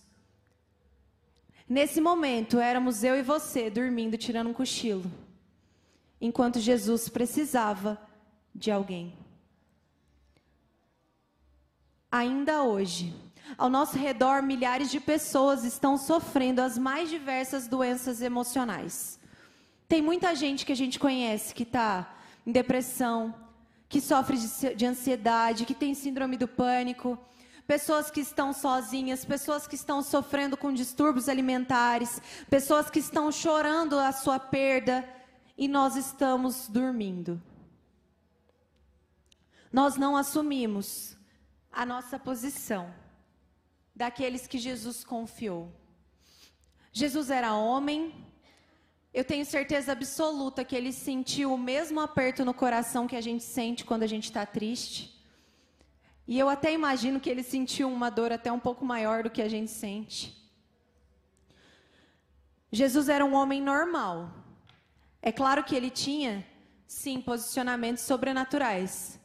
Nesse 1.67 1.99
momento, 1.99 2.59
éramos 2.59 3.03
eu 3.03 3.15
e 3.15 3.23
você 3.23 3.69
dormindo, 3.69 4.17
tirando 4.17 4.49
um 4.49 4.53
cochilo, 4.53 5.09
enquanto 6.23 6.57
Jesus 6.57 7.09
precisava 7.09 7.99
de 8.55 8.71
alguém. 8.71 9.13
Ainda 12.09 12.63
hoje, 12.63 13.13
ao 13.57 13.69
nosso 13.69 13.97
redor, 13.97 14.41
milhares 14.41 14.89
de 14.89 15.01
pessoas 15.01 15.65
estão 15.65 15.97
sofrendo 15.97 16.61
as 16.61 16.77
mais 16.77 17.09
diversas 17.09 17.67
doenças 17.67 18.21
emocionais. 18.21 19.19
Tem 19.85 20.01
muita 20.01 20.33
gente 20.33 20.65
que 20.65 20.71
a 20.71 20.75
gente 20.77 20.97
conhece 20.97 21.53
que 21.53 21.63
está 21.63 22.15
em 22.47 22.53
depressão, 22.53 23.35
que 23.89 23.99
sofre 23.99 24.37
de, 24.37 24.75
de 24.75 24.85
ansiedade, 24.85 25.65
que 25.65 25.75
tem 25.75 25.93
síndrome 25.93 26.37
do 26.37 26.47
pânico, 26.47 27.19
pessoas 27.67 28.09
que 28.09 28.21
estão 28.21 28.53
sozinhas, 28.53 29.25
pessoas 29.25 29.67
que 29.67 29.75
estão 29.75 30.01
sofrendo 30.01 30.55
com 30.55 30.71
distúrbios 30.71 31.27
alimentares, 31.27 32.21
pessoas 32.49 32.89
que 32.89 32.99
estão 32.99 33.29
chorando 33.29 33.99
a 33.99 34.13
sua 34.13 34.39
perda 34.39 35.03
e 35.57 35.67
nós 35.67 35.95
estamos 35.95 36.67
dormindo. 36.67 37.41
Nós 39.71 39.95
não 39.95 40.15
assumimos 40.15 41.17
a 41.71 41.85
nossa 41.85 42.19
posição 42.19 42.93
daqueles 43.95 44.47
que 44.47 44.57
Jesus 44.57 45.03
confiou. 45.03 45.71
Jesus 46.91 47.29
era 47.29 47.55
homem, 47.55 48.13
eu 49.13 49.23
tenho 49.23 49.45
certeza 49.45 49.91
absoluta 49.91 50.63
que 50.63 50.75
ele 50.75 50.91
sentiu 50.91 51.53
o 51.53 51.57
mesmo 51.57 51.99
aperto 51.99 52.43
no 52.43 52.53
coração 52.53 53.07
que 53.07 53.15
a 53.15 53.21
gente 53.21 53.43
sente 53.43 53.85
quando 53.85 54.03
a 54.03 54.07
gente 54.07 54.25
está 54.25 54.45
triste. 54.45 55.13
E 56.27 56.39
eu 56.39 56.49
até 56.49 56.71
imagino 56.71 57.19
que 57.19 57.29
ele 57.29 57.43
sentiu 57.43 57.91
uma 57.91 58.09
dor 58.09 58.31
até 58.31 58.51
um 58.51 58.59
pouco 58.59 58.85
maior 58.85 59.23
do 59.23 59.29
que 59.29 59.41
a 59.41 59.49
gente 59.49 59.71
sente. 59.71 60.39
Jesus 62.71 63.09
era 63.09 63.23
um 63.23 63.33
homem 63.33 63.61
normal. 63.61 64.42
É 65.25 65.31
claro 65.31 65.63
que 65.63 65.73
ele 65.73 65.89
tinha, 65.89 66.45
sim, 66.85 67.21
posicionamentos 67.21 68.03
sobrenaturais. 68.03 69.17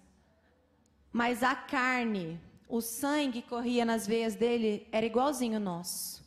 Mas 1.12 1.42
a 1.42 1.56
carne, 1.56 2.40
o 2.68 2.80
sangue 2.80 3.42
que 3.42 3.48
corria 3.48 3.84
nas 3.84 4.06
veias 4.06 4.36
dele 4.36 4.86
era 4.92 5.04
igualzinho 5.04 5.58
nosso. 5.58 6.24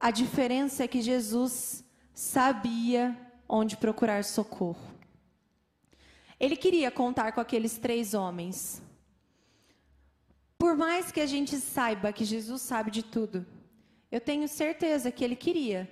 A 0.00 0.10
diferença 0.10 0.82
é 0.82 0.88
que 0.88 1.00
Jesus 1.00 1.84
sabia 2.12 3.16
onde 3.48 3.76
procurar 3.76 4.24
socorro. 4.24 4.92
Ele 6.40 6.56
queria 6.56 6.90
contar 6.90 7.30
com 7.30 7.40
aqueles 7.40 7.78
três 7.78 8.12
homens. 8.12 8.82
Por 10.58 10.76
mais 10.76 11.12
que 11.12 11.20
a 11.20 11.26
gente 11.26 11.56
saiba 11.58 12.12
que 12.12 12.24
Jesus 12.24 12.60
sabe 12.60 12.90
de 12.90 13.04
tudo, 13.04 13.46
eu 14.10 14.20
tenho 14.20 14.48
certeza 14.48 15.12
que 15.12 15.22
ele 15.22 15.36
queria 15.36 15.88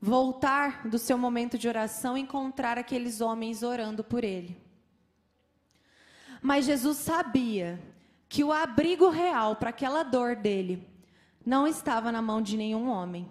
voltar 0.00 0.88
do 0.88 0.98
seu 0.98 1.18
momento 1.18 1.58
de 1.58 1.68
oração 1.68 2.16
e 2.16 2.22
encontrar 2.22 2.78
aqueles 2.78 3.20
homens 3.20 3.62
orando 3.62 4.02
por 4.02 4.24
ele. 4.24 4.56
Mas 6.40 6.64
Jesus 6.64 6.96
sabia 6.96 7.78
que 8.28 8.42
o 8.42 8.52
abrigo 8.52 9.10
real 9.10 9.56
para 9.56 9.70
aquela 9.70 10.02
dor 10.02 10.36
dele 10.36 10.88
não 11.44 11.66
estava 11.66 12.10
na 12.10 12.22
mão 12.22 12.40
de 12.40 12.56
nenhum 12.56 12.88
homem. 12.88 13.28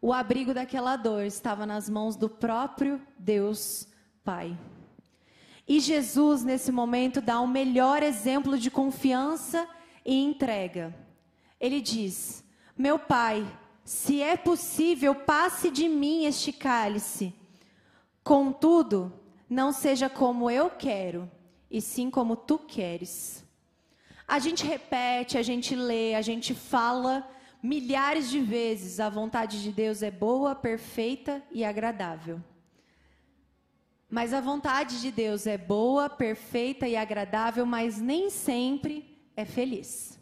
O 0.00 0.12
abrigo 0.12 0.54
daquela 0.54 0.94
dor 0.94 1.24
estava 1.24 1.66
nas 1.66 1.88
mãos 1.88 2.14
do 2.14 2.28
próprio 2.28 3.00
Deus 3.18 3.88
Pai. 4.22 4.56
E 5.66 5.80
Jesus, 5.80 6.44
nesse 6.44 6.70
momento, 6.70 7.20
dá 7.20 7.40
o 7.40 7.44
um 7.44 7.48
melhor 7.48 8.02
exemplo 8.02 8.56
de 8.56 8.70
confiança 8.70 9.68
e 10.04 10.14
entrega. 10.14 10.94
Ele 11.60 11.80
diz: 11.80 12.44
Meu 12.76 12.98
Pai, 12.98 13.44
se 13.88 14.20
é 14.20 14.36
possível, 14.36 15.14
passe 15.14 15.70
de 15.70 15.88
mim 15.88 16.26
este 16.26 16.52
cálice. 16.52 17.32
Contudo, 18.22 19.10
não 19.48 19.72
seja 19.72 20.10
como 20.10 20.50
eu 20.50 20.68
quero, 20.68 21.30
e 21.70 21.80
sim 21.80 22.10
como 22.10 22.36
tu 22.36 22.58
queres. 22.58 23.42
A 24.26 24.38
gente 24.38 24.66
repete, 24.66 25.38
a 25.38 25.42
gente 25.42 25.74
lê, 25.74 26.14
a 26.14 26.20
gente 26.20 26.52
fala 26.54 27.26
milhares 27.62 28.28
de 28.28 28.40
vezes: 28.40 29.00
a 29.00 29.08
vontade 29.08 29.62
de 29.62 29.72
Deus 29.72 30.02
é 30.02 30.10
boa, 30.10 30.54
perfeita 30.54 31.42
e 31.50 31.64
agradável. 31.64 32.44
Mas 34.10 34.34
a 34.34 34.40
vontade 34.42 35.00
de 35.00 35.10
Deus 35.10 35.46
é 35.46 35.56
boa, 35.56 36.10
perfeita 36.10 36.86
e 36.86 36.94
agradável, 36.94 37.64
mas 37.64 37.98
nem 37.98 38.28
sempre 38.28 39.18
é 39.34 39.46
feliz. 39.46 40.17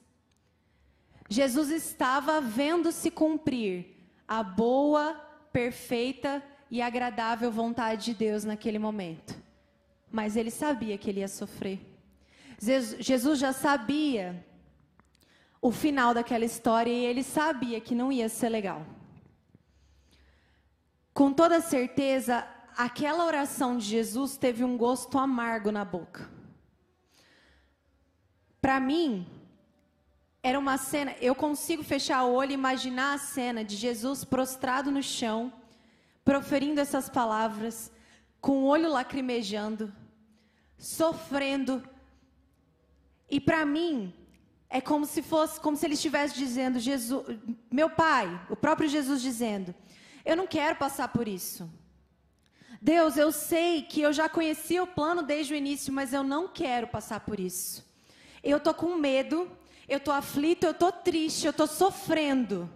Jesus 1.28 1.70
estava 1.70 2.40
vendo 2.40 2.92
se 2.92 3.10
cumprir 3.10 3.96
a 4.26 4.42
boa, 4.42 5.14
perfeita 5.52 6.42
e 6.70 6.80
agradável 6.82 7.50
vontade 7.50 8.06
de 8.06 8.14
Deus 8.14 8.44
naquele 8.44 8.78
momento. 8.78 9.34
Mas 10.10 10.36
ele 10.36 10.50
sabia 10.50 10.96
que 10.96 11.10
ele 11.10 11.20
ia 11.20 11.28
sofrer. 11.28 11.80
Jesus 12.58 13.38
já 13.38 13.52
sabia 13.52 14.44
o 15.60 15.70
final 15.70 16.14
daquela 16.14 16.44
história 16.44 16.90
e 16.90 17.04
ele 17.04 17.22
sabia 17.22 17.80
que 17.80 17.94
não 17.94 18.12
ia 18.12 18.28
ser 18.28 18.48
legal. 18.48 18.86
Com 21.12 21.32
toda 21.32 21.60
certeza, 21.60 22.46
aquela 22.76 23.24
oração 23.24 23.76
de 23.76 23.86
Jesus 23.86 24.36
teve 24.36 24.62
um 24.62 24.76
gosto 24.76 25.18
amargo 25.18 25.72
na 25.72 25.84
boca. 25.84 26.30
Para 28.60 28.78
mim, 28.78 29.26
era 30.48 30.60
uma 30.60 30.78
cena, 30.78 31.12
eu 31.20 31.34
consigo 31.34 31.82
fechar 31.82 32.22
o 32.22 32.32
olho 32.32 32.52
e 32.52 32.54
imaginar 32.54 33.14
a 33.14 33.18
cena 33.18 33.64
de 33.64 33.74
Jesus 33.74 34.24
prostrado 34.24 34.92
no 34.92 35.02
chão, 35.02 35.52
proferindo 36.24 36.80
essas 36.80 37.08
palavras, 37.08 37.90
com 38.40 38.62
o 38.62 38.66
olho 38.66 38.88
lacrimejando, 38.88 39.92
sofrendo. 40.78 41.82
E 43.28 43.40
para 43.40 43.66
mim, 43.66 44.14
é 44.70 44.80
como 44.80 45.04
se 45.04 45.20
fosse, 45.20 45.58
como 45.58 45.76
se 45.76 45.84
ele 45.84 45.94
estivesse 45.94 46.36
dizendo, 46.36 46.78
Jesus, 46.78 47.26
meu 47.68 47.90
pai, 47.90 48.40
o 48.48 48.54
próprio 48.54 48.88
Jesus 48.88 49.20
dizendo: 49.20 49.74
Eu 50.24 50.36
não 50.36 50.46
quero 50.46 50.76
passar 50.76 51.08
por 51.08 51.26
isso. 51.26 51.68
Deus, 52.80 53.16
eu 53.16 53.32
sei 53.32 53.82
que 53.82 54.00
eu 54.00 54.12
já 54.12 54.28
conhecia 54.28 54.80
o 54.80 54.86
plano 54.86 55.24
desde 55.24 55.54
o 55.54 55.56
início, 55.56 55.92
mas 55.92 56.12
eu 56.12 56.22
não 56.22 56.46
quero 56.46 56.86
passar 56.86 57.18
por 57.18 57.40
isso. 57.40 57.84
Eu 58.44 58.60
tô 58.60 58.72
com 58.72 58.94
medo 58.94 59.50
eu 59.88 59.98
estou 59.98 60.12
aflito, 60.12 60.64
eu 60.64 60.72
estou 60.72 60.90
triste, 60.90 61.46
eu 61.46 61.50
estou 61.50 61.66
sofrendo. 61.66 62.68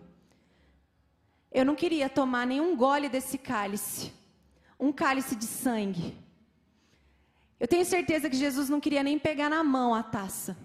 Eu 1.51 1.65
não 1.65 1.75
queria 1.75 2.09
tomar 2.09 2.47
nenhum 2.47 2.77
gole 2.77 3.09
desse 3.09 3.37
cálice, 3.37 4.13
um 4.79 4.93
cálice 4.93 5.35
de 5.35 5.47
sangue. 5.47 6.17
Eu 7.59 7.67
tenho 7.67 7.85
certeza 7.85 8.31
que 8.31 8.37
Jesus 8.37 8.69
não 8.69 8.81
queria 8.81 9.03
nem 9.03 9.19
pegar 9.19 9.51
na 9.51 9.63
mão 9.65 9.95
a 9.95 10.03
taça. 10.03 10.57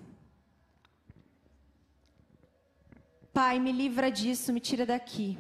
Pai, 3.34 3.60
me 3.60 3.72
livra 3.72 4.10
disso, 4.10 4.54
me 4.54 4.62
tira 4.62 4.86
daqui. 4.86 5.38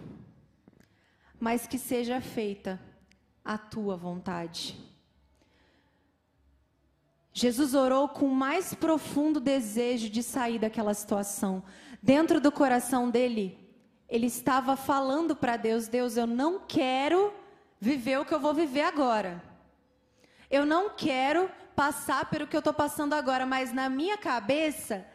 Mas 1.39 1.65
que 1.67 1.77
seja 1.77 2.19
feita 2.19 2.81
a 3.43 3.57
tua 3.57 3.95
vontade. 3.95 4.84
Jesus 7.37 7.75
orou 7.75 8.07
com 8.07 8.27
o 8.27 8.33
mais 8.33 8.73
profundo 8.73 9.41
desejo 9.41 10.09
de 10.09 10.23
sair 10.23 10.57
daquela 10.57 10.93
situação. 10.93 11.61
Dentro 12.01 12.39
do 12.39 12.49
coração 12.49 13.09
dele, 13.09 13.59
ele 14.07 14.27
estava 14.27 14.77
falando 14.77 15.35
para 15.35 15.57
Deus: 15.57 15.89
Deus, 15.89 16.15
eu 16.15 16.25
não 16.25 16.61
quero 16.65 17.33
viver 17.77 18.17
o 18.21 18.23
que 18.23 18.33
eu 18.33 18.39
vou 18.39 18.53
viver 18.53 18.83
agora. 18.83 19.43
Eu 20.49 20.65
não 20.65 20.91
quero 20.91 21.51
passar 21.75 22.29
pelo 22.29 22.47
que 22.47 22.55
eu 22.55 22.59
estou 22.59 22.73
passando 22.73 23.11
agora, 23.11 23.45
mas 23.45 23.73
na 23.73 23.89
minha 23.89 24.17
cabeça, 24.17 25.05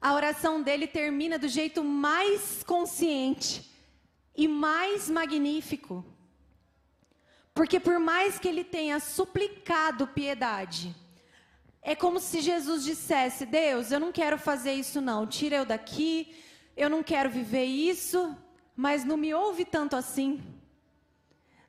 a 0.00 0.14
oração 0.14 0.62
dele 0.62 0.86
termina 0.86 1.38
do 1.38 1.48
jeito 1.48 1.84
mais 1.84 2.62
consciente 2.62 3.70
e 4.34 4.48
mais 4.48 5.10
magnífico. 5.10 6.02
Porque 7.52 7.78
por 7.78 7.98
mais 7.98 8.38
que 8.38 8.48
ele 8.48 8.64
tenha 8.64 8.98
suplicado 9.00 10.06
piedade, 10.06 10.96
é 11.88 11.94
como 11.94 12.20
se 12.20 12.42
Jesus 12.42 12.84
dissesse: 12.84 13.46
Deus, 13.46 13.90
eu 13.90 13.98
não 13.98 14.12
quero 14.12 14.36
fazer 14.36 14.74
isso, 14.74 15.00
não. 15.00 15.26
Tira 15.26 15.56
eu 15.56 15.64
daqui. 15.64 16.36
Eu 16.76 16.90
não 16.90 17.02
quero 17.02 17.30
viver 17.30 17.64
isso. 17.64 18.36
Mas 18.76 19.06
não 19.06 19.16
me 19.16 19.32
ouve 19.32 19.64
tanto 19.64 19.96
assim. 19.96 20.42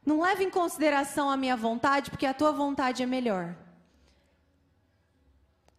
Não 0.05 0.19
leve 0.19 0.43
em 0.43 0.49
consideração 0.49 1.29
a 1.29 1.37
minha 1.37 1.55
vontade, 1.55 2.09
porque 2.09 2.25
a 2.25 2.33
tua 2.33 2.51
vontade 2.51 3.01
é 3.01 3.05
melhor. 3.05 3.55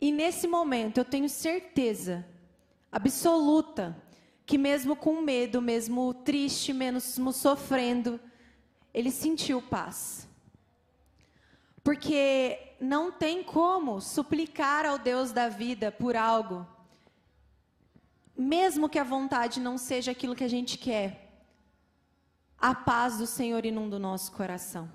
E 0.00 0.10
nesse 0.10 0.48
momento 0.48 0.96
eu 0.96 1.04
tenho 1.04 1.28
certeza 1.28 2.26
absoluta 2.90 3.94
que, 4.46 4.56
mesmo 4.56 4.96
com 4.96 5.20
medo, 5.20 5.60
mesmo 5.60 6.14
triste, 6.14 6.72
mesmo 6.72 7.30
sofrendo, 7.30 8.18
ele 8.94 9.10
sentiu 9.10 9.60
paz. 9.60 10.26
Porque 11.84 12.69
não 12.80 13.12
tem 13.12 13.42
como 13.42 14.00
suplicar 14.00 14.86
ao 14.86 14.98
Deus 14.98 15.32
da 15.32 15.48
vida 15.48 15.92
por 15.92 16.16
algo, 16.16 16.66
mesmo 18.36 18.88
que 18.88 18.98
a 18.98 19.04
vontade 19.04 19.60
não 19.60 19.76
seja 19.76 20.12
aquilo 20.12 20.34
que 20.34 20.44
a 20.44 20.48
gente 20.48 20.78
quer. 20.78 21.28
A 22.58 22.74
paz 22.74 23.18
do 23.18 23.26
Senhor 23.26 23.64
inunda 23.66 23.96
o 23.96 24.00
nosso 24.00 24.32
coração. 24.32 24.90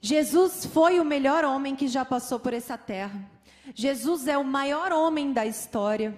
Jesus 0.00 0.66
foi 0.66 1.00
o 1.00 1.04
melhor 1.04 1.44
homem 1.44 1.74
que 1.74 1.88
já 1.88 2.04
passou 2.04 2.38
por 2.38 2.52
essa 2.52 2.76
terra. 2.76 3.30
Jesus 3.74 4.28
é 4.28 4.36
o 4.36 4.44
maior 4.44 4.92
homem 4.92 5.32
da 5.32 5.46
história. 5.46 6.14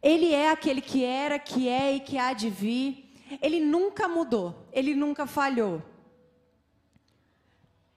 Ele 0.00 0.32
é 0.32 0.50
aquele 0.50 0.80
que 0.80 1.04
era, 1.04 1.38
que 1.38 1.68
é 1.68 1.96
e 1.96 2.00
que 2.00 2.16
há 2.16 2.32
de 2.32 2.48
vir. 2.48 3.12
Ele 3.42 3.60
nunca 3.60 4.06
mudou, 4.06 4.68
ele 4.72 4.94
nunca 4.94 5.26
falhou. 5.26 5.82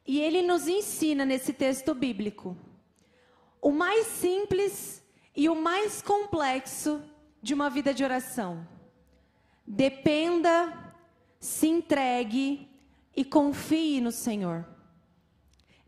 E 0.05 0.19
ele 0.19 0.41
nos 0.41 0.67
ensina 0.67 1.25
nesse 1.25 1.53
texto 1.53 1.93
bíblico 1.93 2.57
o 3.61 3.71
mais 3.71 4.07
simples 4.07 5.01
e 5.35 5.47
o 5.47 5.55
mais 5.55 6.01
complexo 6.01 7.01
de 7.41 7.53
uma 7.53 7.69
vida 7.69 7.93
de 7.93 8.03
oração. 8.03 8.67
Dependa, 9.65 10.93
se 11.39 11.67
entregue 11.67 12.69
e 13.15 13.23
confie 13.23 14.01
no 14.01 14.11
Senhor. 14.11 14.67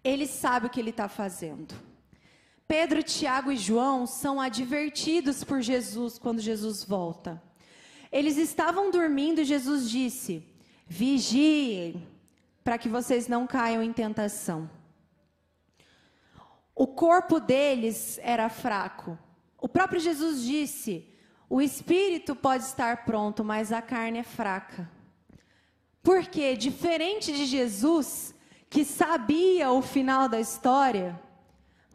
Ele 0.02 0.26
sabe 0.26 0.68
o 0.68 0.70
que 0.70 0.80
ele 0.80 0.92
está 0.92 1.10
fazendo. 1.10 1.76
Pedro, 2.68 3.04
Tiago 3.04 3.52
e 3.52 3.58
João 3.58 4.08
são 4.08 4.40
advertidos 4.40 5.44
por 5.44 5.62
Jesus 5.62 6.18
quando 6.18 6.40
Jesus 6.40 6.84
volta. 6.84 7.42
Eles 8.12 8.38
estavam 8.38 8.90
dormindo 8.90 9.42
e 9.42 9.46
Jesus 9.46 9.90
disse: 9.90 10.44
Vigiem 10.88 12.08
para 12.66 12.80
que 12.80 12.90
vocês 12.90 13.28
não 13.28 13.46
caiam 13.46 13.84
em 13.84 13.94
tentação. 13.94 14.68
O 16.76 16.88
corpo 16.88 17.40
deles 17.40 18.20
era 18.24 18.50
fraco. 18.50 19.18
O 19.58 19.70
próprio 19.70 20.02
Jesus 20.02 20.42
disse: 20.42 21.08
o 21.48 21.62
espírito 21.62 22.36
pode 22.36 22.64
estar 22.64 23.06
pronto, 23.06 23.44
mas 23.44 23.72
a 23.72 23.84
carne 23.84 24.18
é 24.18 24.24
fraca. 24.24 24.90
Porque, 26.02 26.58
diferente 26.58 27.32
de 27.32 27.46
Jesus, 27.46 28.34
que 28.70 28.84
sabia 28.84 29.72
o 29.72 29.82
final 29.82 30.28
da 30.28 30.40
história, 30.40 31.20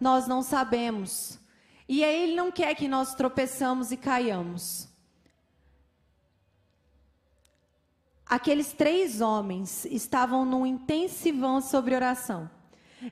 nós 0.01 0.29
não 0.29 0.41
sabemos. 0.41 1.39
E 1.89 2.05
ele 2.05 2.37
não 2.37 2.53
quer 2.53 2.77
que 2.77 2.87
nós 2.87 3.15
tropeçamos 3.17 3.91
e 3.91 3.97
caiamos. 3.97 4.89
Aqueles 8.31 8.73
três 8.73 9.21
homens 9.21 9.85
estavam 9.87 10.45
num 10.45 10.65
intensivão 10.65 11.61
sobre 11.61 11.97
oração. 11.97 12.49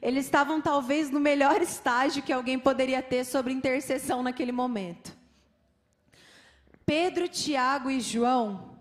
Eles 0.00 0.26
estavam 0.26 0.61
talvez 0.61 1.11
no 1.11 1.18
melhor 1.18 1.59
estágio 1.61 2.22
que 2.22 2.33
alguém 2.33 2.57
poderia 2.57 3.02
ter 3.02 3.24
sobre 3.24 3.52
intercessão 3.52 4.22
naquele 4.22 4.52
momento. 4.52 5.12
Pedro, 6.87 7.26
Tiago 7.26 7.90
e 7.90 8.00
João, 8.00 8.78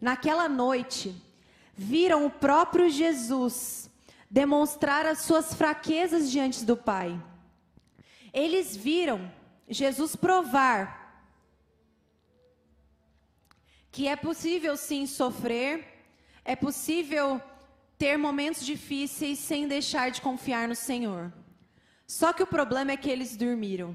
naquela 0.00 0.48
noite, 0.48 1.20
viram 1.74 2.26
o 2.26 2.30
próprio 2.30 2.88
Jesus 2.88 3.90
demonstrar 4.30 5.04
as 5.04 5.22
suas 5.22 5.52
fraquezas 5.52 6.30
diante 6.30 6.64
do 6.64 6.76
Pai. 6.76 7.20
Eles 8.32 8.76
viram 8.76 9.28
Jesus 9.68 10.14
provar 10.14 11.01
que 13.92 14.08
é 14.08 14.16
possível 14.16 14.74
sim 14.74 15.06
sofrer, 15.06 15.86
é 16.44 16.56
possível 16.56 17.40
ter 17.98 18.16
momentos 18.16 18.64
difíceis 18.64 19.38
sem 19.38 19.68
deixar 19.68 20.10
de 20.10 20.22
confiar 20.22 20.66
no 20.66 20.74
Senhor. 20.74 21.30
Só 22.06 22.32
que 22.32 22.42
o 22.42 22.46
problema 22.46 22.92
é 22.92 22.96
que 22.96 23.10
eles 23.10 23.36
dormiram. 23.36 23.94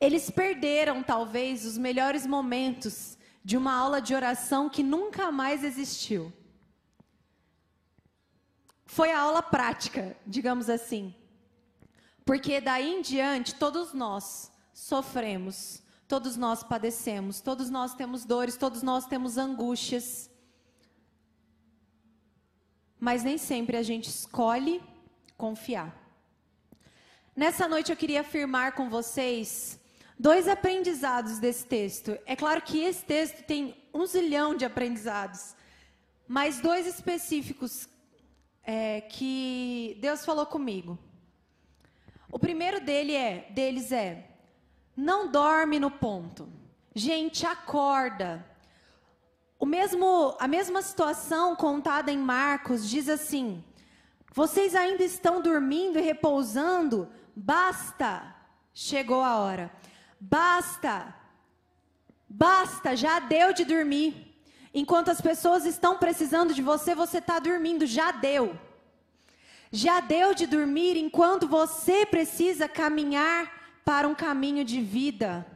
Eles 0.00 0.30
perderam 0.30 1.02
talvez 1.02 1.64
os 1.64 1.78
melhores 1.78 2.26
momentos 2.26 3.16
de 3.44 3.56
uma 3.56 3.72
aula 3.72 4.02
de 4.02 4.14
oração 4.14 4.68
que 4.68 4.82
nunca 4.82 5.30
mais 5.30 5.62
existiu. 5.62 6.32
Foi 8.84 9.12
a 9.12 9.20
aula 9.20 9.42
prática, 9.42 10.16
digamos 10.26 10.68
assim. 10.68 11.14
Porque 12.24 12.60
daí 12.60 12.94
em 12.94 13.00
diante 13.00 13.54
todos 13.54 13.94
nós 13.94 14.50
sofremos 14.74 15.79
Todos 16.10 16.36
nós 16.36 16.64
padecemos, 16.64 17.40
todos 17.40 17.70
nós 17.70 17.94
temos 17.94 18.24
dores, 18.24 18.56
todos 18.56 18.82
nós 18.82 19.06
temos 19.06 19.38
angústias. 19.38 20.28
Mas 22.98 23.22
nem 23.22 23.38
sempre 23.38 23.76
a 23.76 23.82
gente 23.84 24.08
escolhe 24.08 24.82
confiar. 25.36 25.96
Nessa 27.36 27.68
noite 27.68 27.92
eu 27.92 27.96
queria 27.96 28.22
afirmar 28.22 28.72
com 28.72 28.90
vocês 28.90 29.78
dois 30.18 30.48
aprendizados 30.48 31.38
desse 31.38 31.64
texto. 31.64 32.18
É 32.26 32.34
claro 32.34 32.60
que 32.60 32.80
esse 32.80 33.04
texto 33.04 33.44
tem 33.44 33.76
um 33.94 34.04
zilhão 34.04 34.56
de 34.56 34.64
aprendizados, 34.64 35.54
mas 36.26 36.60
dois 36.60 36.88
específicos 36.88 37.88
é, 38.64 39.02
que 39.02 39.96
Deus 40.00 40.24
falou 40.24 40.44
comigo. 40.44 40.98
O 42.32 42.38
primeiro 42.40 42.80
dele 42.80 43.14
é, 43.14 43.48
deles 43.52 43.92
é: 43.92 44.29
não 44.96 45.30
dorme 45.30 45.78
no 45.78 45.90
ponto. 45.90 46.48
Gente, 46.94 47.46
acorda. 47.46 48.44
O 49.58 49.66
mesmo, 49.66 50.36
a 50.38 50.48
mesma 50.48 50.82
situação 50.82 51.54
contada 51.54 52.10
em 52.10 52.18
Marcos 52.18 52.88
diz 52.88 53.08
assim: 53.08 53.62
Vocês 54.32 54.74
ainda 54.74 55.04
estão 55.04 55.40
dormindo 55.40 55.98
e 55.98 56.02
repousando? 56.02 57.08
Basta, 57.36 58.34
chegou 58.72 59.22
a 59.22 59.36
hora. 59.36 59.70
Basta, 60.18 61.14
basta, 62.28 62.96
já 62.96 63.20
deu 63.20 63.52
de 63.52 63.64
dormir. 63.64 64.26
Enquanto 64.72 65.10
as 65.10 65.20
pessoas 65.20 65.64
estão 65.66 65.98
precisando 65.98 66.54
de 66.54 66.62
você, 66.62 66.94
você 66.94 67.18
está 67.18 67.38
dormindo, 67.38 67.86
já 67.86 68.12
deu. 68.12 68.58
Já 69.72 70.00
deu 70.00 70.34
de 70.34 70.46
dormir 70.46 70.96
enquanto 70.96 71.46
você 71.46 72.04
precisa 72.06 72.68
caminhar 72.68 73.59
para 73.84 74.08
um 74.08 74.14
caminho 74.14 74.64
de 74.64 74.80
vida. 74.80 75.46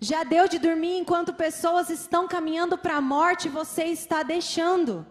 Já 0.00 0.22
deu 0.22 0.46
de 0.46 0.58
dormir 0.58 0.96
enquanto 0.96 1.34
pessoas 1.34 1.90
estão 1.90 2.28
caminhando 2.28 2.78
para 2.78 2.96
a 2.96 3.00
morte, 3.00 3.48
você 3.48 3.84
está 3.84 4.22
deixando. 4.22 5.06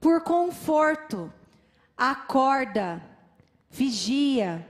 Por 0.00 0.22
conforto, 0.22 1.32
acorda, 1.96 3.02
vigia. 3.70 4.66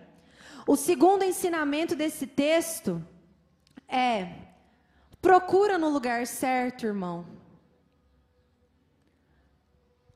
O 0.67 0.77
segundo 0.77 1.25
ensinamento 1.25 1.97
desse 1.97 2.27
texto 2.27 3.03
é: 3.89 4.33
procura 5.23 5.79
no 5.79 5.89
lugar 5.89 6.27
certo, 6.27 6.85
irmão. 6.85 7.40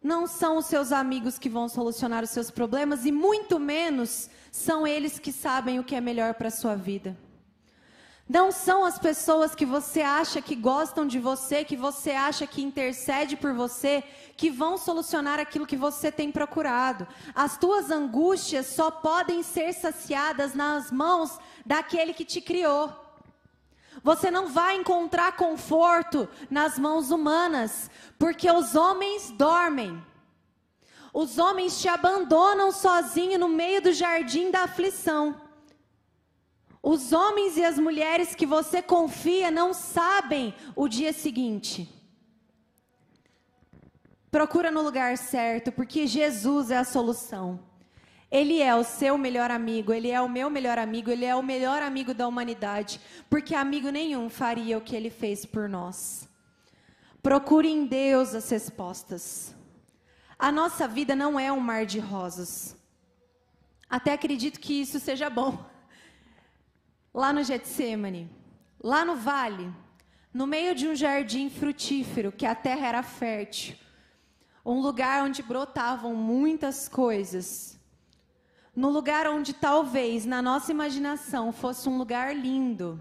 Não 0.05 0.27
são 0.27 0.59
os 0.59 0.67
seus 0.67 0.93
amigos 0.93 1.38
que 1.38 1.49
vão 1.49 1.67
solucionar 1.67 2.23
os 2.23 2.29
seus 2.29 2.51
problemas 2.51 3.07
e 3.07 3.11
muito 3.11 3.59
menos 3.59 4.29
são 4.53 4.87
eles 4.87 5.19
que 5.19 5.33
sabem 5.33 5.79
o 5.79 5.85
que 5.85 5.95
é 5.95 6.01
melhor 6.01 6.35
para 6.35 6.49
a 6.49 6.51
sua 6.51 6.77
vida. 6.77 7.17
Não 8.29 8.53
são 8.53 8.85
as 8.85 8.99
pessoas 8.99 9.55
que 9.55 9.64
você 9.64 10.03
acha 10.03 10.43
que 10.43 10.55
gostam 10.55 11.07
de 11.07 11.19
você, 11.19 11.64
que 11.64 11.75
você 11.75 12.11
acha 12.11 12.47
que 12.47 12.62
intercede 12.62 13.35
por 13.35 13.55
você, 13.55 14.05
que 14.37 14.51
vão 14.51 14.77
solucionar 14.77 15.40
aquilo 15.40 15.67
que 15.67 15.77
você 15.77 16.12
tem 16.12 16.31
procurado. 16.31 17.09
As 17.35 17.57
tuas 17.57 17.90
angústias 17.90 18.67
só 18.67 18.90
podem 18.90 19.43
ser 19.43 19.73
saciadas 19.73 20.55
nas 20.55 20.90
mãos 20.90 21.38
daquele 21.64 22.12
que 22.12 22.27
te 22.27 22.43
criou. 22.43 23.04
Você 24.02 24.30
não 24.30 24.48
vai 24.48 24.76
encontrar 24.76 25.37
conforto 25.37 26.28
nas 26.50 26.78
mãos 26.78 27.11
humanas, 27.11 27.90
porque 28.18 28.50
os 28.50 28.74
homens 28.74 29.30
dormem. 29.30 30.02
Os 31.12 31.38
homens 31.38 31.80
te 31.80 31.88
abandonam 31.88 32.72
sozinho 32.72 33.38
no 33.38 33.48
meio 33.48 33.80
do 33.80 33.92
jardim 33.92 34.50
da 34.50 34.64
aflição. 34.64 35.40
Os 36.83 37.12
homens 37.12 37.57
e 37.57 37.64
as 37.64 37.78
mulheres 37.78 38.35
que 38.35 38.44
você 38.44 38.83
confia 38.83 39.50
não 39.50 39.72
sabem 39.72 40.54
o 40.76 40.88
dia 40.88 41.12
seguinte. 41.12 41.88
Procura 44.30 44.70
no 44.70 44.83
lugar 44.83 45.16
certo, 45.16 45.70
porque 45.70 46.07
Jesus 46.07 46.70
é 46.70 46.76
a 46.76 46.85
solução. 46.85 47.73
Ele 48.35 48.61
é 48.61 48.75
o 48.75 48.83
seu 48.83 49.16
melhor 49.16 49.49
amigo, 49.53 49.92
ele 49.92 50.11
é 50.11 50.20
o 50.20 50.29
meu 50.29 50.51
melhor 50.51 50.77
amigo, 50.77 51.09
ele 51.09 51.25
é 51.25 51.37
o 51.37 51.42
melhor 51.42 51.81
amigo 51.81 52.12
da 52.12 52.27
humanidade, 52.27 53.01
porque 53.31 53.55
amigo 53.55 53.90
nenhum 53.90 54.29
faria 54.29 54.77
o 54.77 54.81
que 54.81 54.97
ele 54.97 55.09
fez 55.09 55.47
por 55.47 55.68
nós. 55.68 56.29
Procure 57.23 57.68
em 57.68 57.87
Deus 57.87 58.35
as 58.35 58.51
respostas. 58.51 59.55
A 60.37 60.51
nossa 60.51 60.88
vida 60.88 61.14
não 61.14 61.38
é 61.38 61.53
um 61.53 61.61
mar 61.61 61.87
de 61.87 62.01
rosas. 62.01 62.77
Até 63.88 64.12
acredito 64.12 64.59
que 64.59 64.81
isso 64.81 64.99
seja 64.99 65.31
bom 65.31 65.64
lá 67.14 67.33
no 67.33 67.44
Getsemane, 67.44 68.29
lá 68.83 69.05
no 69.05 69.14
vale, 69.14 69.73
no 70.33 70.44
meio 70.44 70.75
de 70.75 70.88
um 70.88 70.97
jardim 70.97 71.49
frutífero, 71.49 72.33
que 72.33 72.47
a 72.47 72.55
terra 72.57 72.88
era 72.88 73.03
fértil, 73.05 73.77
um 74.66 74.81
lugar 74.81 75.23
onde 75.23 75.40
brotavam 75.40 76.16
muitas 76.16 76.88
coisas, 76.88 77.73
no 78.74 78.90
lugar 78.90 79.26
onde 79.28 79.52
talvez 79.52 80.26
na 80.26 80.42
nossa 80.42 80.72
imaginação 80.72 81.52
fosse 81.52 81.88
um 81.88 81.96
lugar 81.96 82.34
lindo, 82.34 82.98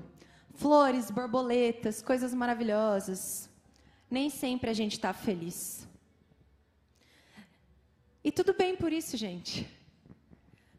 flores, 0.53 1.09
borboletas, 1.09 2.01
coisas 2.01 2.33
maravilhosas, 2.33 3.49
nem 4.09 4.29
sempre 4.29 4.69
a 4.69 4.73
gente 4.73 4.93
está 4.93 5.13
feliz. 5.13 5.87
E 8.23 8.31
tudo 8.31 8.53
bem 8.53 8.75
por 8.75 8.93
isso, 8.93 9.17
gente. 9.17 9.67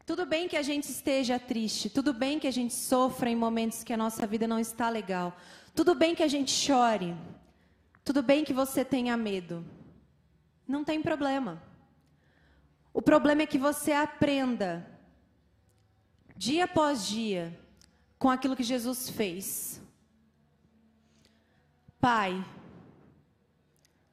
Tudo 0.05 0.25
bem 0.25 0.47
que 0.47 0.55
a 0.55 0.61
gente 0.61 0.85
esteja 0.85 1.39
triste, 1.39 1.89
tudo 1.89 2.13
bem 2.13 2.39
que 2.39 2.47
a 2.47 2.51
gente 2.51 2.73
sofra 2.73 3.29
em 3.29 3.35
momentos 3.35 3.83
que 3.83 3.91
a 3.91 3.97
nossa 3.97 4.25
vida 4.27 4.47
não 4.47 4.59
está 4.59 4.87
legal, 4.87 5.35
tudo 5.73 5.95
bem 5.95 6.13
que 6.13 6.21
a 6.21 6.27
gente 6.27 6.51
chore, 6.51 7.15
tudo 8.03 8.21
bem 8.21 8.45
que 8.45 8.53
você 8.53 8.85
tenha 8.85 9.17
medo. 9.17 9.65
Não 10.67 10.83
tem 10.83 11.01
problema. 11.01 11.61
O 12.95 13.01
problema 13.01 13.41
é 13.41 13.45
que 13.45 13.57
você 13.57 13.91
aprenda, 13.91 14.89
dia 16.33 16.63
após 16.63 17.05
dia, 17.05 17.59
com 18.17 18.29
aquilo 18.29 18.55
que 18.55 18.63
Jesus 18.63 19.09
fez. 19.09 19.81
Pai, 21.99 22.41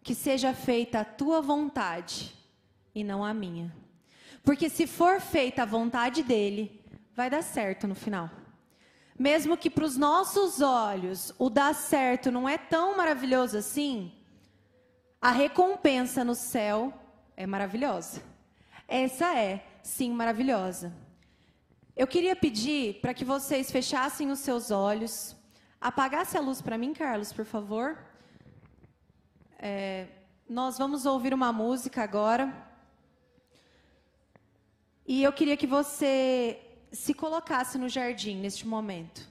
que 0.02 0.16
seja 0.16 0.52
feita 0.52 0.98
a 0.98 1.04
tua 1.04 1.40
vontade 1.40 2.34
e 2.92 3.04
não 3.04 3.24
a 3.24 3.32
minha. 3.32 3.72
Porque 4.42 4.68
se 4.68 4.88
for 4.88 5.20
feita 5.20 5.62
a 5.62 5.64
vontade 5.64 6.24
dele, 6.24 6.84
vai 7.14 7.30
dar 7.30 7.44
certo 7.44 7.86
no 7.86 7.94
final. 7.94 8.28
Mesmo 9.16 9.56
que 9.56 9.70
para 9.70 9.84
os 9.84 9.96
nossos 9.96 10.60
olhos 10.60 11.32
o 11.38 11.48
dar 11.48 11.72
certo 11.72 12.32
não 12.32 12.48
é 12.48 12.58
tão 12.58 12.96
maravilhoso 12.96 13.58
assim, 13.58 14.12
a 15.20 15.30
recompensa 15.30 16.24
no 16.24 16.34
céu 16.34 16.92
é 17.36 17.46
maravilhosa. 17.46 18.31
Essa 18.94 19.34
é, 19.38 19.64
sim, 19.82 20.12
maravilhosa. 20.12 20.92
Eu 21.96 22.06
queria 22.06 22.36
pedir 22.36 23.00
para 23.00 23.14
que 23.14 23.24
vocês 23.24 23.70
fechassem 23.70 24.30
os 24.30 24.40
seus 24.40 24.70
olhos, 24.70 25.34
apagasse 25.80 26.36
a 26.36 26.42
luz 26.42 26.60
para 26.60 26.76
mim, 26.76 26.92
Carlos, 26.92 27.32
por 27.32 27.46
favor. 27.46 27.96
É, 29.58 30.08
nós 30.46 30.76
vamos 30.76 31.06
ouvir 31.06 31.32
uma 31.32 31.50
música 31.54 32.02
agora. 32.02 32.54
E 35.06 35.22
eu 35.22 35.32
queria 35.32 35.56
que 35.56 35.66
você 35.66 36.60
se 36.92 37.14
colocasse 37.14 37.78
no 37.78 37.88
jardim 37.88 38.36
neste 38.36 38.66
momento. 38.68 39.26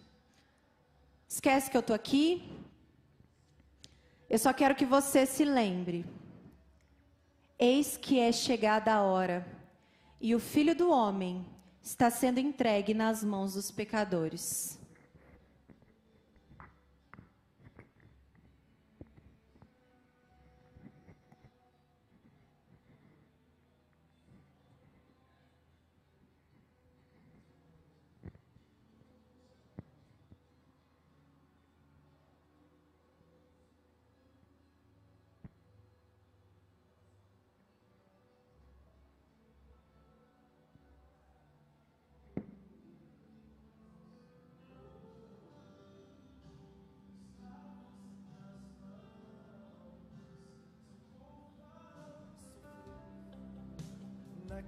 Esquece 1.29 1.69
que 1.69 1.77
eu 1.77 1.81
estou 1.81 1.95
aqui. 1.95 2.51
Eu 4.27 4.39
só 4.39 4.51
quero 4.53 4.73
que 4.73 4.87
você 4.87 5.23
se 5.27 5.45
lembre. 5.45 6.03
Eis 7.63 7.95
que 7.95 8.19
é 8.19 8.31
chegada 8.31 8.91
a 8.91 9.03
hora, 9.03 9.45
e 10.19 10.33
o 10.33 10.39
filho 10.39 10.75
do 10.75 10.89
homem 10.89 11.45
está 11.79 12.09
sendo 12.09 12.39
entregue 12.39 12.91
nas 12.91 13.23
mãos 13.23 13.53
dos 13.53 13.69
pecadores. 13.69 14.79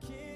can't 0.07 0.32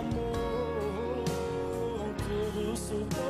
amor 0.00 1.24
tudo 2.16 2.76
suporta. 2.76 3.29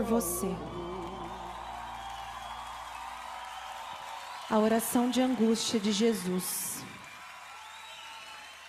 Por 0.00 0.04
você. 0.04 0.56
A 4.48 4.58
oração 4.58 5.10
de 5.10 5.20
angústia 5.20 5.78
de 5.78 5.92
Jesus 5.92 6.82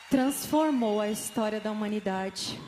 transformou 0.09 0.99
a 0.99 1.09
história 1.09 1.59
da 1.59 1.71
humanidade. 1.71 2.59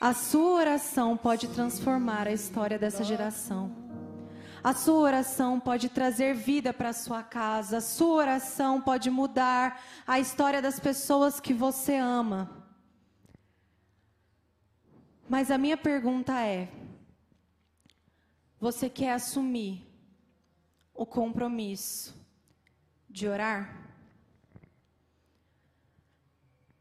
A 0.00 0.14
sua 0.14 0.52
oração 0.52 1.16
pode 1.16 1.48
transformar 1.48 2.26
a 2.26 2.32
história 2.32 2.78
dessa 2.78 3.04
geração. 3.04 3.76
A 4.64 4.72
sua 4.72 4.98
oração 4.98 5.60
pode 5.60 5.88
trazer 5.88 6.34
vida 6.34 6.72
para 6.72 6.92
sua 6.92 7.22
casa. 7.22 7.76
A 7.76 7.82
sua 7.82 8.14
oração 8.14 8.80
pode 8.80 9.10
mudar 9.10 9.80
a 10.06 10.18
história 10.18 10.62
das 10.62 10.80
pessoas 10.80 11.38
que 11.38 11.52
você 11.52 11.96
ama. 11.96 12.50
Mas 15.28 15.50
a 15.50 15.58
minha 15.58 15.76
pergunta 15.76 16.32
é: 16.40 16.77
você 18.60 18.90
quer 18.90 19.12
assumir 19.12 19.86
o 20.94 21.06
compromisso 21.06 22.14
de 23.08 23.28
orar? 23.28 23.88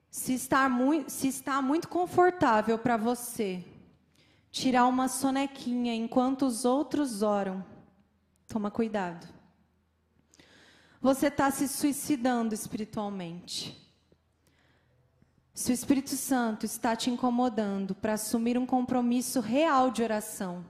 Se 0.10 0.34
está 0.34 0.68
muito, 0.68 1.12
se 1.12 1.28
está 1.28 1.62
muito 1.62 1.88
confortável 1.88 2.80
para 2.80 2.98
você 2.98 3.64
tirar 4.50 4.88
uma 4.88 5.08
sonequinha 5.08 5.94
enquanto 5.94 6.48
os 6.48 6.66
outros 6.66 7.22
oram, 7.22 7.64
toma 8.48 8.72
cuidado. 8.72 9.28
Você 11.00 11.28
está 11.28 11.52
se 11.52 11.68
suicidando 11.68 12.56
espiritualmente. 12.56 13.78
Se 15.54 15.72
o 15.72 15.74
Espírito 15.74 16.16
Santo 16.16 16.66
está 16.66 16.96
te 16.96 17.10
incomodando 17.12 17.94
para 17.94 18.14
assumir 18.14 18.58
um 18.58 18.66
compromisso 18.66 19.40
real 19.40 19.92
de 19.92 20.02
oração, 20.02 20.66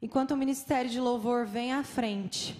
enquanto 0.00 0.32
o 0.32 0.36
ministério 0.36 0.90
de 0.90 1.00
louvor 1.00 1.46
vem 1.46 1.72
à 1.72 1.82
frente, 1.82 2.56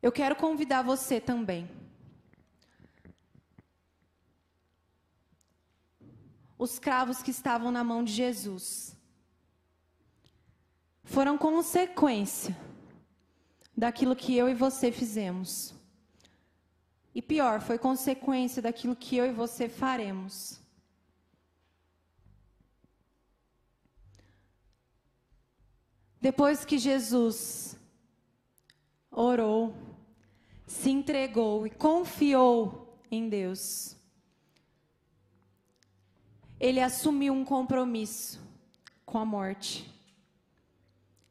eu 0.00 0.12
quero 0.12 0.36
convidar 0.36 0.82
você 0.82 1.20
também 1.20 1.68
os 6.58 6.78
cravos 6.78 7.22
que 7.22 7.30
estavam 7.30 7.70
na 7.70 7.84
mão 7.84 8.02
de 8.02 8.12
Jesus 8.12 8.96
foram 11.04 11.38
consequência 11.38 12.56
daquilo 13.76 14.16
que 14.16 14.36
eu 14.36 14.48
e 14.48 14.54
você 14.54 14.90
fizemos. 14.92 15.72
E 17.14 17.22
pior, 17.22 17.60
foi 17.60 17.78
consequência 17.78 18.60
daquilo 18.60 18.94
que 18.94 19.16
eu 19.16 19.24
e 19.24 19.32
você 19.32 19.68
faremos. 19.68 20.60
Depois 26.20 26.64
que 26.64 26.78
Jesus 26.78 27.76
orou, 29.10 29.74
se 30.66 30.90
entregou 30.90 31.66
e 31.66 31.70
confiou 31.70 32.98
em 33.10 33.28
Deus, 33.28 33.96
ele 36.60 36.80
assumiu 36.80 37.32
um 37.32 37.44
compromisso 37.44 38.40
com 39.06 39.18
a 39.18 39.24
morte. 39.24 39.88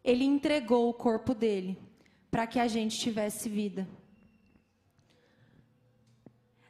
Ele 0.03 0.23
entregou 0.23 0.89
o 0.89 0.93
corpo 0.93 1.35
dele 1.35 1.77
para 2.31 2.47
que 2.47 2.59
a 2.59 2.67
gente 2.67 2.97
tivesse 2.97 3.49
vida. 3.49 3.87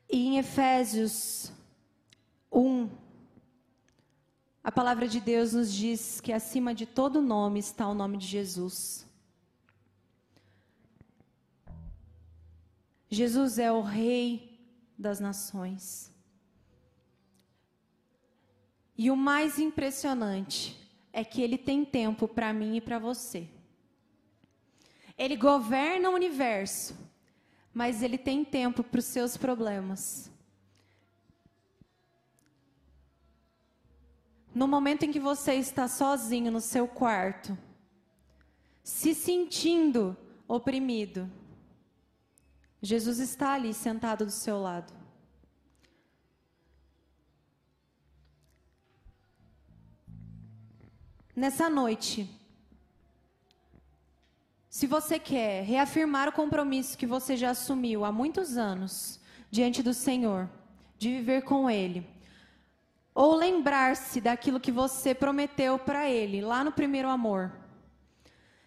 E 0.09 0.25
em 0.25 0.37
Efésios 0.37 1.51
1, 2.51 2.89
a 4.67 4.71
palavra 4.71 5.07
de 5.07 5.21
Deus 5.21 5.53
nos 5.53 5.73
diz 5.73 6.19
que 6.19 6.33
acima 6.33 6.75
de 6.75 6.85
todo 6.85 7.21
nome 7.21 7.57
está 7.57 7.87
o 7.87 7.93
nome 7.93 8.17
de 8.17 8.27
Jesus. 8.27 9.07
Jesus 13.09 13.57
é 13.59 13.71
o 13.71 13.81
Rei 13.81 14.59
das 14.97 15.21
nações. 15.21 16.13
E 18.97 19.09
o 19.09 19.15
mais 19.15 19.57
impressionante 19.57 20.77
é 21.13 21.23
que 21.23 21.41
ele 21.41 21.57
tem 21.57 21.85
tempo 21.85 22.27
para 22.27 22.51
mim 22.51 22.75
e 22.75 22.81
para 22.81 22.99
você. 22.99 23.47
Ele 25.17 25.37
governa 25.37 26.09
o 26.09 26.13
universo, 26.13 26.93
mas 27.73 28.03
ele 28.03 28.17
tem 28.17 28.43
tempo 28.43 28.83
para 28.83 28.99
os 28.99 29.05
seus 29.05 29.37
problemas. 29.37 30.29
No 34.57 34.67
momento 34.67 35.03
em 35.03 35.11
que 35.11 35.19
você 35.19 35.53
está 35.53 35.87
sozinho 35.87 36.51
no 36.51 36.59
seu 36.59 36.87
quarto, 36.87 37.55
se 38.83 39.13
sentindo 39.13 40.17
oprimido, 40.47 41.29
Jesus 42.81 43.19
está 43.19 43.53
ali 43.53 43.71
sentado 43.71 44.25
do 44.25 44.31
seu 44.31 44.59
lado. 44.59 44.97
nessa 51.35 51.69
noite, 51.69 52.27
se 54.71 54.87
você 54.87 55.19
quer 55.19 55.63
reafirmar 55.63 56.27
o 56.27 56.31
compromisso 56.31 56.97
que 56.97 57.05
você 57.05 57.37
já 57.37 57.51
assumiu 57.51 58.03
há 58.03 58.11
muitos 58.11 58.57
anos 58.57 59.19
diante 59.51 59.83
do 59.83 59.93
Senhor, 59.93 60.49
de 60.97 61.09
viver 61.09 61.43
com 61.43 61.69
Ele, 61.69 62.16
ou 63.17 63.33
lembrar-se 63.33 64.21
daquilo 64.21 64.59
que 64.59 64.71
você 64.71 65.15
prometeu 65.15 65.79
para 65.79 66.07
Ele 66.07 66.39
lá 66.39 66.63
no 66.63 66.71
primeiro 66.71 67.09
amor, 67.09 67.51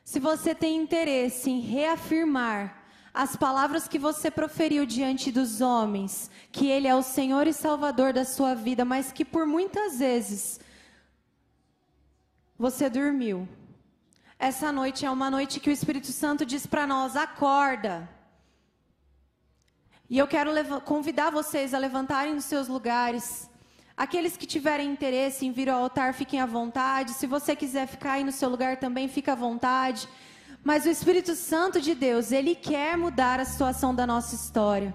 se 0.03 0.19
você 0.19 0.53
tem 0.53 0.77
interesse 0.77 1.49
em 1.49 1.61
reafirmar 1.61 2.83
as 3.15 3.37
palavras 3.37 3.87
que 3.87 3.97
você 3.97 4.29
proferiu 4.29 4.85
diante 4.85 5.31
dos 5.31 5.61
homens, 5.61 6.29
que 6.51 6.67
Ele 6.67 6.89
é 6.89 6.95
o 6.97 7.01
Senhor 7.01 7.47
e 7.47 7.53
Salvador 7.53 8.13
da 8.13 8.25
sua 8.25 8.53
vida, 8.57 8.85
mas 8.85 9.13
que 9.13 9.25
por 9.25 9.47
muitas 9.47 10.01
vezes 10.01 10.59
você 12.59 12.91
dormiu. 12.91 13.49
Essa 14.37 14.73
noite 14.73 15.07
é 15.07 15.11
uma 15.13 15.31
noite 15.31 15.61
que 15.61 15.71
o 15.71 15.73
Espírito 15.73 16.09
Santo 16.09 16.45
diz 16.45 16.67
para 16.67 16.89
nós: 16.89 17.15
acorda. 17.15 18.09
E 20.09 20.19
eu 20.19 20.27
quero 20.27 20.51
convidar 20.81 21.31
vocês 21.31 21.73
a 21.73 21.79
levantarem 21.79 22.35
dos 22.35 22.47
seus 22.47 22.67
lugares. 22.67 23.50
Aqueles 24.01 24.35
que 24.35 24.47
tiverem 24.47 24.91
interesse 24.91 25.45
em 25.45 25.53
vir 25.53 25.69
ao 25.69 25.83
altar, 25.83 26.15
fiquem 26.15 26.41
à 26.41 26.47
vontade. 26.47 27.13
Se 27.13 27.27
você 27.27 27.55
quiser 27.55 27.87
ficar 27.87 28.13
aí 28.13 28.25
no 28.25 28.33
seu 28.33 28.49
lugar 28.49 28.79
também, 28.79 29.09
fica 29.09 29.33
à 29.33 29.35
vontade. 29.35 30.09
Mas 30.65 30.87
o 30.87 30.89
Espírito 30.89 31.35
Santo 31.35 31.83
de 31.83 31.95
Deus, 31.95 32.33
ele 32.33 32.55
quer 32.55 32.97
mudar 32.97 33.39
a 33.39 33.45
situação 33.45 33.95
da 33.95 34.07
nossa 34.07 34.35
história. 34.35 34.95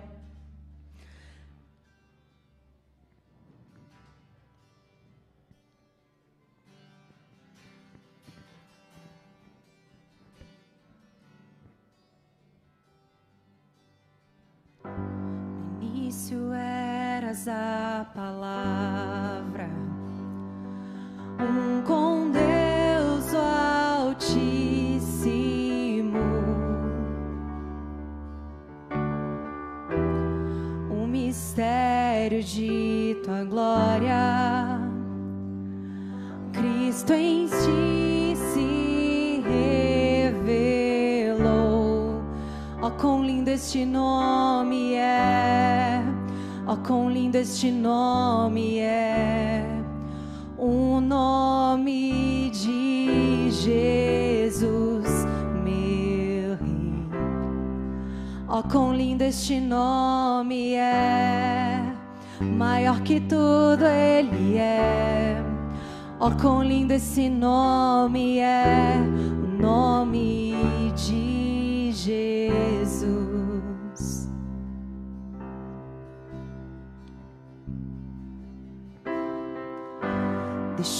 início 16.15 16.53
eras 16.53 17.47
a 17.47 18.05
palavra, 18.15 18.94
mistério 31.55 32.43
de 32.43 33.17
tua 33.23 33.45
glória, 33.45 34.79
Cristo 36.51 37.13
em 37.13 37.47
ti 37.47 38.35
se 38.35 39.41
revelou. 41.33 42.21
Oh, 42.81 42.91
quão 42.99 43.23
lindo 43.23 43.49
este 43.49 43.85
nome 43.85 44.95
é! 44.95 46.03
Oh, 46.67 46.75
quão 46.77 47.09
lindo 47.09 47.37
este 47.37 47.71
nome 47.71 48.79
é, 48.79 49.65
o 50.65 50.99
nome 50.99 52.49
de 52.49 53.51
Jesus, 53.51 55.07
meu 55.63 56.57
Rei. 56.57 57.07
Oh, 58.47 58.63
quão 58.63 58.91
lindo 58.91 59.23
este 59.23 59.59
nome 59.59 60.73
é, 60.73 61.83
maior 62.41 62.99
que 63.01 63.19
tudo 63.19 63.85
Ele 63.85 64.57
é. 64.57 65.43
Oh, 66.19 66.31
quão 66.31 66.63
lindo 66.63 66.93
esse 66.93 67.29
nome 67.29 68.39
é, 68.39 68.95
o 69.43 69.61
nome 69.61 70.55
de 70.95 71.91
Jesus. 71.91 73.24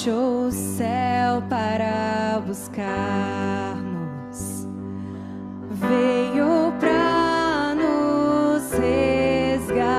Deixou 0.06 0.46
o 0.48 0.52
céu 0.52 1.41
para 1.50 2.39
buscar-nos, 2.46 3.88
veio 5.72 6.72
para 6.80 7.74
nos 7.74 8.72
resgatar. 8.72 9.96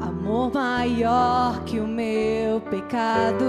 Amor 0.00 0.52
maior 0.52 1.62
que 1.62 1.78
o 1.78 1.86
meu 1.86 2.60
pecado, 2.62 3.44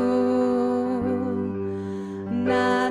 nada 2.29 2.82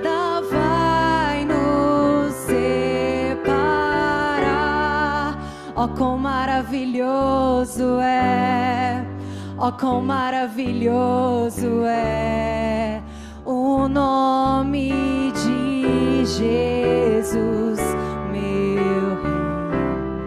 Ó, 5.83 5.88
quão 5.88 6.16
maravilhoso 6.16 7.99
é, 7.99 9.05
ó, 9.59 9.73
quão 9.73 10.01
maravilhoso 10.01 11.85
é 11.85 13.03
o 13.45 13.88
nome 13.88 15.33
de 15.33 16.25
Jesus, 16.25 17.81
meu 18.31 19.16
Rei. 19.25 20.23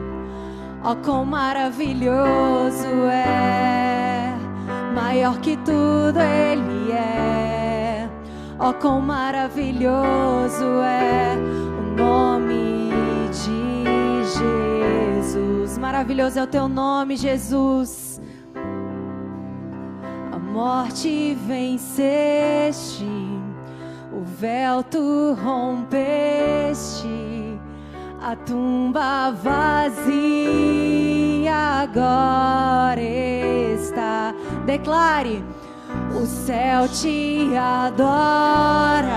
Ó, 0.84 0.94
quão 0.96 1.24
maravilhoso 1.24 2.90
é, 3.10 4.36
maior 4.94 5.38
que 5.40 5.56
tudo 5.56 6.20
Ele 6.20 6.92
é. 6.92 8.10
Ó, 8.60 8.74
quão 8.74 9.00
maravilhoso 9.00 10.66
é 10.84 11.38
o 11.80 11.96
nome 11.96 12.55
Jesus. 15.36 15.78
Maravilhoso 15.78 16.40
é 16.40 16.44
o 16.44 16.48
teu 16.48 16.70
nome, 16.70 17.18
Jesus. 17.18 18.22
A 20.32 20.40
morte 20.40 21.38
venceste, 21.46 23.06
o 24.14 24.24
véu 24.24 24.82
tu 24.84 25.38
rompeste, 25.44 27.10
a 28.22 28.34
tumba 28.36 29.32
vazia 29.32 30.74
agora 31.84 33.02
está. 33.02 34.34
Declare: 34.66 35.44
o 36.16 36.26
céu 36.26 36.88
te 36.88 37.50
adora, 37.58 39.12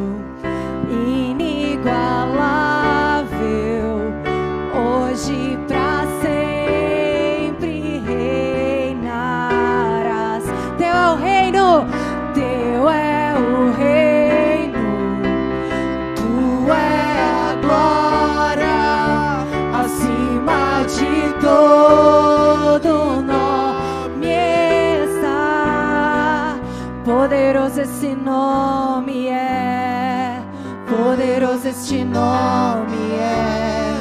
nome 28.14 29.28
é, 29.28 30.40
poderoso 30.88 31.68
este 31.68 32.04
nome 32.04 33.12
é, 33.18 33.94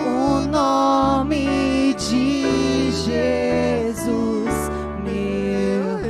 o 0.00 0.40
nome 0.40 1.94
de 1.94 2.90
Jesus, 2.90 4.70
meu. 5.04 6.00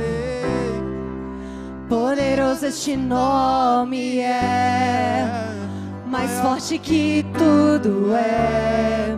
Poderoso 1.87 2.65
este 2.65 2.95
nome 2.97 4.19
é, 4.19 5.27
mais 6.07 6.31
forte 6.41 6.77
que 6.77 7.25
tudo 7.37 8.13
é. 8.15 9.17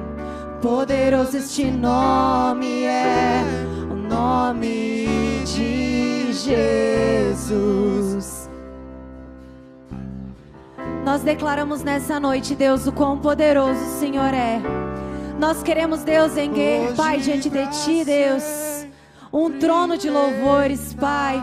Poderoso 0.61 1.37
este 1.37 1.69
nome 1.69 2.83
é, 2.83 3.43
o 3.91 3.95
nome 3.95 4.82
Jesus. 6.43 8.49
Nós 11.05 11.21
declaramos 11.21 11.83
nessa 11.83 12.19
noite, 12.19 12.55
Deus, 12.55 12.87
o 12.87 12.91
quão 12.91 13.19
poderoso 13.19 13.79
o 13.79 13.99
Senhor 13.99 14.33
é. 14.33 14.59
Nós 15.39 15.63
queremos, 15.63 16.03
Deus, 16.03 16.37
erguer, 16.37 16.93
Pai, 16.95 17.19
diante 17.19 17.49
de 17.49 17.67
Ti, 17.67 18.05
Deus, 18.05 18.43
um 19.31 19.59
trono 19.59 19.97
de 19.97 20.09
louvores, 20.09 20.93
Pai. 20.93 21.41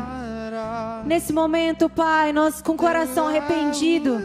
Nesse 1.04 1.32
momento, 1.32 1.88
Pai, 1.88 2.32
nós 2.32 2.62
com 2.62 2.72
o 2.72 2.76
coração 2.76 3.28
arrependido, 3.28 4.18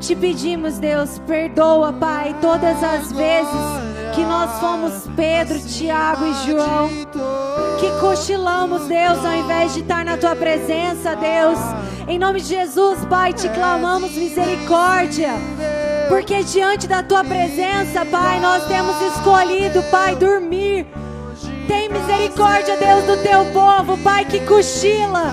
te 0.00 0.14
pedimos, 0.14 0.78
Deus, 0.78 1.18
perdoa, 1.26 1.92
Pai, 1.92 2.36
todas 2.40 2.82
as 2.82 3.12
vezes 3.12 3.50
que 4.14 4.22
nós 4.24 4.58
fomos 4.60 5.08
Pedro, 5.16 5.58
Tiago 5.60 6.24
e 6.26 6.34
João, 6.46 6.88
que 7.76 7.90
cochilamos, 8.00 8.86
Deus, 8.86 9.24
ao 9.24 9.34
invés 9.34 9.74
de 9.74 9.80
estar 9.80 10.04
na 10.04 10.16
tua 10.16 10.34
presença, 10.34 11.14
Deus. 11.14 11.58
Em 12.08 12.18
nome 12.18 12.40
de 12.40 12.48
Jesus, 12.48 13.04
Pai, 13.06 13.32
te 13.32 13.48
clamamos 13.50 14.12
misericórdia. 14.12 15.32
Porque 16.08 16.42
diante 16.42 16.86
da 16.86 17.02
tua 17.02 17.22
presença, 17.22 18.04
Pai, 18.06 18.40
nós 18.40 18.66
temos 18.66 19.00
escolhido, 19.02 19.82
Pai, 19.90 20.16
dormir. 20.16 20.86
Tem 21.68 21.88
misericórdia, 21.88 22.76
Deus, 22.76 23.04
do 23.04 23.22
teu 23.22 23.44
povo, 23.52 23.98
Pai, 23.98 24.24
que 24.24 24.40
cochila. 24.40 25.32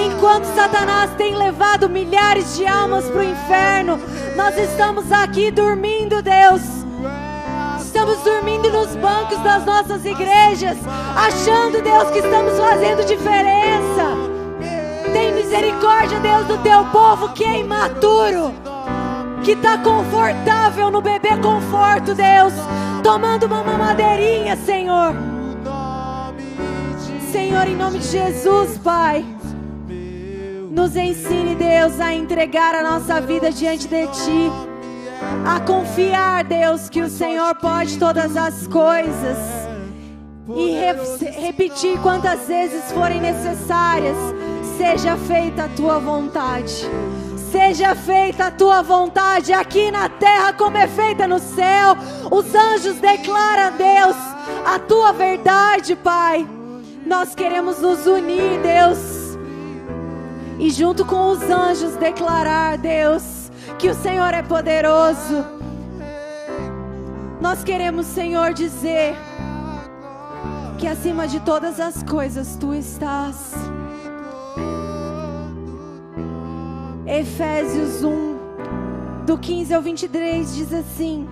Enquanto 0.00 0.44
Satanás 0.54 1.10
tem 1.16 1.36
levado 1.36 1.88
milhares 1.88 2.56
de 2.56 2.66
almas 2.66 3.04
para 3.04 3.20
o 3.20 3.24
inferno, 3.24 4.00
nós 4.36 4.56
estamos 4.56 5.10
aqui 5.12 5.50
dormindo, 5.50 6.22
Deus. 6.22 6.81
Estamos 7.92 8.22
dormindo 8.24 8.70
nos 8.70 8.96
bancos 8.96 9.38
das 9.40 9.66
nossas 9.66 10.02
igrejas, 10.06 10.78
achando, 11.14 11.82
Deus, 11.82 12.10
que 12.10 12.20
estamos 12.20 12.58
fazendo 12.58 13.04
diferença. 13.04 14.16
Tem 15.12 15.30
misericórdia, 15.34 16.18
Deus, 16.20 16.46
do 16.46 16.56
teu 16.62 16.86
povo 16.86 17.34
que 17.34 17.44
é 17.44 17.60
imaturo, 17.60 18.54
que 19.44 19.50
está 19.50 19.76
confortável 19.76 20.90
no 20.90 21.02
bebê 21.02 21.36
conforto, 21.36 22.14
Deus, 22.14 22.54
tomando 23.02 23.44
uma 23.44 23.62
mamadeirinha, 23.62 24.56
Senhor. 24.56 25.14
Senhor, 27.30 27.68
em 27.68 27.76
nome 27.76 27.98
de 27.98 28.08
Jesus, 28.08 28.78
Pai. 28.78 29.22
Nos 30.70 30.96
ensine, 30.96 31.54
Deus, 31.54 32.00
a 32.00 32.14
entregar 32.14 32.74
a 32.74 32.82
nossa 32.82 33.20
vida 33.20 33.52
diante 33.52 33.86
de 33.86 34.06
Ti. 34.06 34.71
A 35.46 35.60
confiar, 35.60 36.44
Deus, 36.44 36.88
que 36.88 37.02
o 37.02 37.08
Senhor 37.08 37.54
pode 37.56 37.98
todas 37.98 38.36
as 38.36 38.66
coisas. 38.66 39.38
E 40.54 40.72
re- 40.72 41.30
repetir 41.30 41.98
quantas 42.00 42.46
vezes 42.46 42.90
forem 42.92 43.20
necessárias. 43.20 44.16
Seja 44.76 45.16
feita 45.16 45.64
a 45.64 45.68
Tua 45.68 45.98
vontade. 45.98 46.88
Seja 47.50 47.94
feita 47.94 48.46
a 48.46 48.50
Tua 48.50 48.82
vontade 48.82 49.52
aqui 49.52 49.90
na 49.90 50.08
terra 50.08 50.52
como 50.52 50.76
é 50.76 50.86
feita 50.86 51.26
no 51.28 51.38
céu. 51.38 51.96
Os 52.30 52.54
anjos 52.54 52.96
declaram 52.96 53.64
a 53.64 53.70
Deus 53.70 54.16
a 54.64 54.78
Tua 54.78 55.12
verdade, 55.12 55.94
Pai. 55.96 56.46
Nós 57.04 57.34
queremos 57.34 57.80
nos 57.80 58.06
unir, 58.06 58.60
Deus 58.62 59.22
e 60.58 60.70
junto 60.70 61.04
com 61.04 61.30
os 61.30 61.42
anjos 61.42 61.96
declarar, 61.96 62.78
Deus, 62.78 63.41
que 63.78 63.88
o 63.88 63.94
Senhor 63.94 64.32
é 64.34 64.42
poderoso. 64.42 65.44
Nós 67.40 67.64
queremos, 67.64 68.06
Senhor, 68.06 68.52
dizer 68.52 69.16
que 70.78 70.86
acima 70.86 71.28
de 71.28 71.40
todas 71.40 71.78
as 71.78 72.02
coisas 72.02 72.56
tu 72.56 72.74
estás. 72.74 73.54
Efésios 77.06 78.02
1, 78.02 79.24
do 79.26 79.38
15 79.38 79.74
ao 79.74 79.82
23, 79.82 80.54
diz 80.54 80.72
assim: 80.72 81.28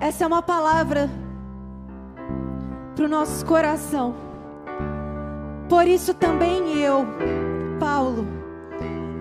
Essa 0.00 0.24
é 0.24 0.26
uma 0.26 0.42
palavra 0.42 1.08
para 2.94 3.04
o 3.04 3.08
nosso 3.08 3.44
coração. 3.46 4.14
Por 5.68 5.86
isso 5.86 6.14
também 6.14 6.78
eu, 6.78 7.06
Paulo, 7.78 8.37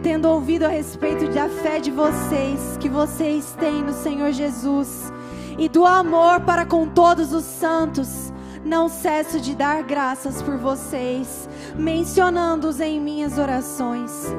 tendo 0.08 0.30
ouvido 0.30 0.64
a 0.64 0.70
respeito 0.70 1.28
da 1.34 1.50
fé 1.50 1.82
de 1.82 1.92
vocês, 1.92 2.78
que 2.80 2.88
vocês 2.88 3.54
têm 3.60 3.84
no 3.84 3.92
Senhor 3.92 4.32
Jesus, 4.32 5.12
e 5.58 5.68
do 5.68 5.86
amor 5.86 6.40
para 6.40 6.66
com 6.66 6.88
todos 6.88 7.34
os 7.34 7.44
santos, 7.44 8.32
não 8.64 8.88
cesso 8.88 9.38
de 9.38 9.54
dar 9.54 9.84
graças 9.84 10.42
por 10.42 10.56
vocês, 10.56 11.50
mencionando-os 11.76 12.80
em 12.80 13.02
minhas 13.02 13.38
orações. 13.38 14.34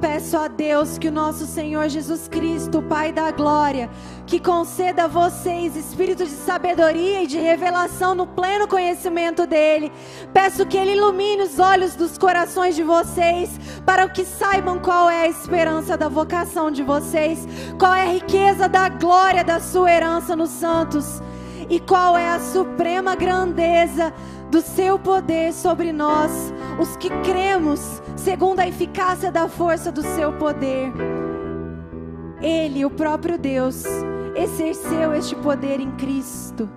Peço 0.00 0.36
a 0.36 0.46
Deus 0.46 0.96
que 0.96 1.08
o 1.08 1.12
nosso 1.12 1.44
Senhor 1.44 1.88
Jesus 1.88 2.28
Cristo, 2.28 2.80
Pai 2.80 3.12
da 3.12 3.32
glória, 3.32 3.90
que 4.26 4.38
conceda 4.38 5.04
a 5.04 5.08
vocês 5.08 5.74
espírito 5.74 6.24
de 6.24 6.30
sabedoria 6.30 7.24
e 7.24 7.26
de 7.26 7.36
revelação 7.36 8.14
no 8.14 8.24
pleno 8.24 8.68
conhecimento 8.68 9.44
dele. 9.44 9.90
Peço 10.32 10.64
que 10.66 10.76
ele 10.76 10.92
ilumine 10.92 11.42
os 11.42 11.58
olhos 11.58 11.96
dos 11.96 12.16
corações 12.16 12.76
de 12.76 12.84
vocês, 12.84 13.58
para 13.84 14.08
que 14.08 14.24
saibam 14.24 14.78
qual 14.78 15.10
é 15.10 15.22
a 15.22 15.28
esperança 15.28 15.96
da 15.96 16.08
vocação 16.08 16.70
de 16.70 16.84
vocês, 16.84 17.48
qual 17.76 17.92
é 17.92 18.02
a 18.02 18.12
riqueza 18.12 18.68
da 18.68 18.88
glória 18.88 19.42
da 19.42 19.58
sua 19.58 19.90
herança 19.90 20.36
nos 20.36 20.50
santos 20.50 21.20
e 21.68 21.80
qual 21.80 22.16
é 22.16 22.28
a 22.28 22.40
suprema 22.40 23.16
grandeza 23.16 24.12
do 24.50 24.60
seu 24.60 24.98
poder 24.98 25.52
sobre 25.52 25.92
nós, 25.92 26.52
os 26.80 26.96
que 26.96 27.10
cremos, 27.22 28.02
segundo 28.16 28.60
a 28.60 28.68
eficácia 28.68 29.30
da 29.30 29.48
força 29.48 29.92
do 29.92 30.02
seu 30.02 30.32
poder. 30.32 30.92
Ele, 32.40 32.84
o 32.84 32.90
próprio 32.90 33.38
Deus, 33.38 33.84
exerceu 34.34 35.12
este 35.12 35.34
poder 35.36 35.80
em 35.80 35.90
Cristo, 35.92 36.68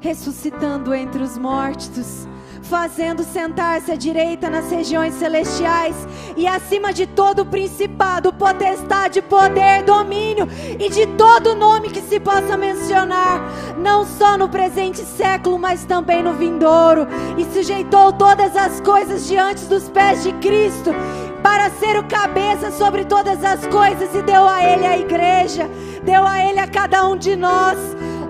ressuscitando 0.00 0.92
entre 0.92 1.22
os 1.22 1.38
mortos 1.38 2.26
fazendo 2.64 3.22
sentar-se 3.22 3.92
à 3.92 3.94
direita 3.94 4.48
nas 4.48 4.70
regiões 4.70 5.14
celestiais 5.14 5.94
e 6.36 6.46
acima 6.46 6.92
de 6.92 7.06
todo 7.06 7.44
principado, 7.44 8.32
potestade, 8.32 9.20
poder, 9.22 9.82
domínio 9.82 10.48
e 10.78 10.88
de 10.88 11.06
todo 11.08 11.54
nome 11.54 11.90
que 11.90 12.00
se 12.00 12.18
possa 12.18 12.56
mencionar, 12.56 13.40
não 13.78 14.06
só 14.06 14.36
no 14.36 14.48
presente 14.48 14.98
século, 15.00 15.58
mas 15.58 15.84
também 15.84 16.22
no 16.22 16.32
vindouro, 16.32 17.06
e 17.36 17.44
sujeitou 17.52 18.12
todas 18.12 18.56
as 18.56 18.80
coisas 18.80 19.26
diante 19.26 19.64
dos 19.66 19.88
pés 19.90 20.22
de 20.22 20.32
Cristo 20.34 20.90
para 21.42 21.68
ser 21.70 21.98
o 21.98 22.04
cabeça 22.04 22.70
sobre 22.70 23.04
todas 23.04 23.44
as 23.44 23.66
coisas 23.66 24.14
e 24.14 24.22
deu 24.22 24.48
a 24.48 24.64
ele 24.64 24.86
a 24.86 24.96
igreja, 24.96 25.68
deu 26.02 26.26
a 26.26 26.42
ele 26.42 26.58
a 26.58 26.66
cada 26.66 27.06
um 27.06 27.16
de 27.16 27.36
nós, 27.36 27.78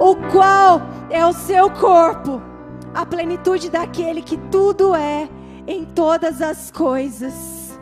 o 0.01 0.17
qual 0.33 0.83
é 1.09 1.25
o 1.25 1.33
seu 1.33 1.71
corpo 1.71 2.54
a 2.95 3.05
plenitude 3.05 3.69
daquele 3.69 4.23
que 4.23 4.37
tudo 4.51 4.95
é 4.95 5.29
em 5.67 5.85
todas 5.85 6.41
as 6.41 6.71
coisas. 6.71 7.79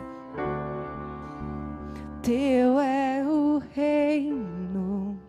Teu 2.21 2.79
é 2.79 3.23
o 3.25 3.61
reino, 3.75 5.19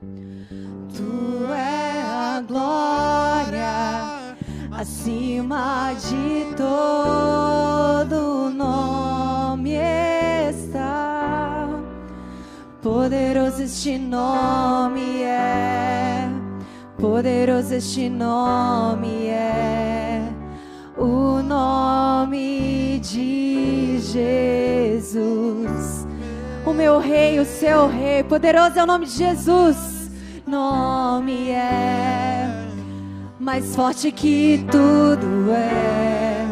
tu 0.97 1.53
é 1.53 2.03
a 2.03 2.41
glória, 2.47 4.37
acima 4.71 5.93
de 5.95 6.55
todo 6.57 8.51
nome 8.51 9.73
está. 9.73 11.69
Poderoso 12.81 13.63
este 13.63 13.99
nome 13.99 15.23
é 15.23 16.24
Poderoso 16.99 17.75
este 17.75 18.09
nome 18.09 19.27
é 19.27 20.23
o 20.97 21.43
nome 21.43 23.01
de 23.01 23.99
Jesus. 24.01 25.35
O 26.65 26.73
meu 26.73 27.01
rei, 27.01 27.41
o 27.41 27.45
seu 27.45 27.89
rei, 27.89 28.23
poderoso 28.23 28.79
é 28.79 28.83
o 28.85 28.87
nome 28.87 29.07
de 29.07 29.13
Jesus. 29.13 30.09
Nome 30.47 31.51
é 31.51 32.49
mais 33.41 33.75
forte 33.75 34.13
que 34.13 34.65
tudo 34.71 35.51
é. 35.51 36.47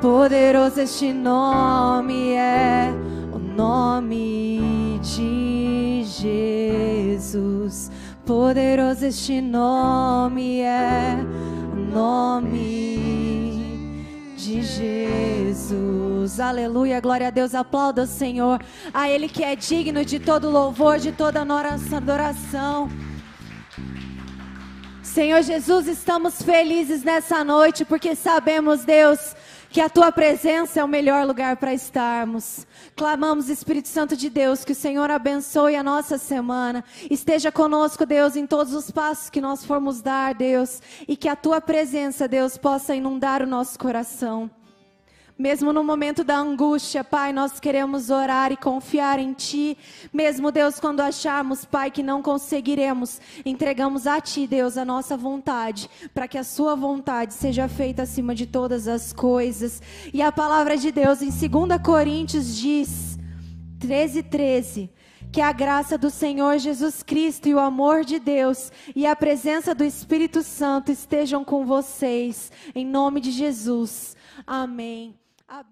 Poderoso 0.00 0.80
este 0.80 1.12
nome 1.12 2.32
é 2.32 2.92
o 3.32 3.38
nome 3.38 4.98
de 5.00 6.02
Jesus. 6.04 7.90
Poderoso 8.30 9.06
este 9.06 9.40
nome 9.40 10.60
é 10.60 11.16
o 11.72 11.74
nome 11.74 12.46
de 14.36 14.62
Jesus. 14.62 16.38
Aleluia, 16.38 17.00
glória 17.00 17.26
a 17.26 17.30
Deus. 17.30 17.56
Aplauda 17.56 18.02
o 18.02 18.06
Senhor. 18.06 18.62
A 18.94 19.10
Ele 19.10 19.28
que 19.28 19.42
é 19.42 19.56
digno 19.56 20.04
de 20.04 20.20
todo 20.20 20.48
louvor, 20.48 21.00
de 21.00 21.10
toda 21.10 21.40
adoração. 21.42 22.88
Senhor 25.02 25.42
Jesus, 25.42 25.88
estamos 25.88 26.40
felizes 26.40 27.02
nessa 27.02 27.42
noite 27.42 27.84
porque 27.84 28.14
sabemos, 28.14 28.84
Deus, 28.84 29.34
que 29.70 29.80
a 29.80 29.88
tua 29.88 30.10
presença 30.10 30.80
é 30.80 30.84
o 30.84 30.88
melhor 30.88 31.26
lugar 31.26 31.56
para 31.56 31.72
estarmos. 31.72 32.66
Clamamos, 32.96 33.48
Espírito 33.48 33.88
Santo 33.88 34.16
de 34.16 34.28
Deus, 34.28 34.64
que 34.64 34.72
o 34.72 34.76
Senhor 34.76 35.10
abençoe 35.10 35.76
a 35.76 35.82
nossa 35.82 36.18
semana. 36.18 36.84
Esteja 37.08 37.52
conosco, 37.52 38.04
Deus, 38.04 38.34
em 38.34 38.46
todos 38.46 38.74
os 38.74 38.90
passos 38.90 39.30
que 39.30 39.40
nós 39.40 39.64
formos 39.64 40.02
dar, 40.02 40.34
Deus, 40.34 40.82
e 41.06 41.16
que 41.16 41.28
a 41.28 41.36
tua 41.36 41.60
presença, 41.60 42.26
Deus, 42.26 42.58
possa 42.58 42.94
inundar 42.94 43.42
o 43.42 43.46
nosso 43.46 43.78
coração. 43.78 44.50
Mesmo 45.40 45.72
no 45.72 45.82
momento 45.82 46.22
da 46.22 46.36
angústia, 46.36 47.02
Pai, 47.02 47.32
nós 47.32 47.58
queremos 47.58 48.10
orar 48.10 48.52
e 48.52 48.58
confiar 48.58 49.18
em 49.18 49.32
Ti. 49.32 49.74
Mesmo, 50.12 50.52
Deus, 50.52 50.78
quando 50.78 51.00
acharmos, 51.00 51.64
Pai, 51.64 51.90
que 51.90 52.02
não 52.02 52.20
conseguiremos, 52.20 53.18
entregamos 53.42 54.06
a 54.06 54.20
Ti, 54.20 54.46
Deus, 54.46 54.76
a 54.76 54.84
nossa 54.84 55.16
vontade, 55.16 55.88
para 56.12 56.28
que 56.28 56.36
a 56.36 56.44
Sua 56.44 56.76
vontade 56.76 57.32
seja 57.32 57.68
feita 57.68 58.02
acima 58.02 58.34
de 58.34 58.44
todas 58.44 58.86
as 58.86 59.14
coisas. 59.14 59.80
E 60.12 60.20
a 60.20 60.30
palavra 60.30 60.76
de 60.76 60.92
Deus 60.92 61.22
em 61.22 61.30
2 61.30 61.80
Coríntios 61.82 62.54
diz, 62.54 63.18
13, 63.78 64.22
13 64.24 64.90
que 65.32 65.40
a 65.40 65.52
graça 65.52 65.96
do 65.96 66.10
Senhor 66.10 66.58
Jesus 66.58 67.04
Cristo 67.04 67.48
e 67.48 67.54
o 67.54 67.60
amor 67.60 68.04
de 68.04 68.18
Deus 68.18 68.72
e 68.96 69.06
a 69.06 69.14
presença 69.14 69.72
do 69.72 69.84
Espírito 69.84 70.42
Santo 70.42 70.90
estejam 70.90 71.44
com 71.44 71.64
vocês, 71.64 72.50
em 72.74 72.84
nome 72.84 73.20
de 73.20 73.30
Jesus. 73.30 74.16
Amém. 74.44 75.19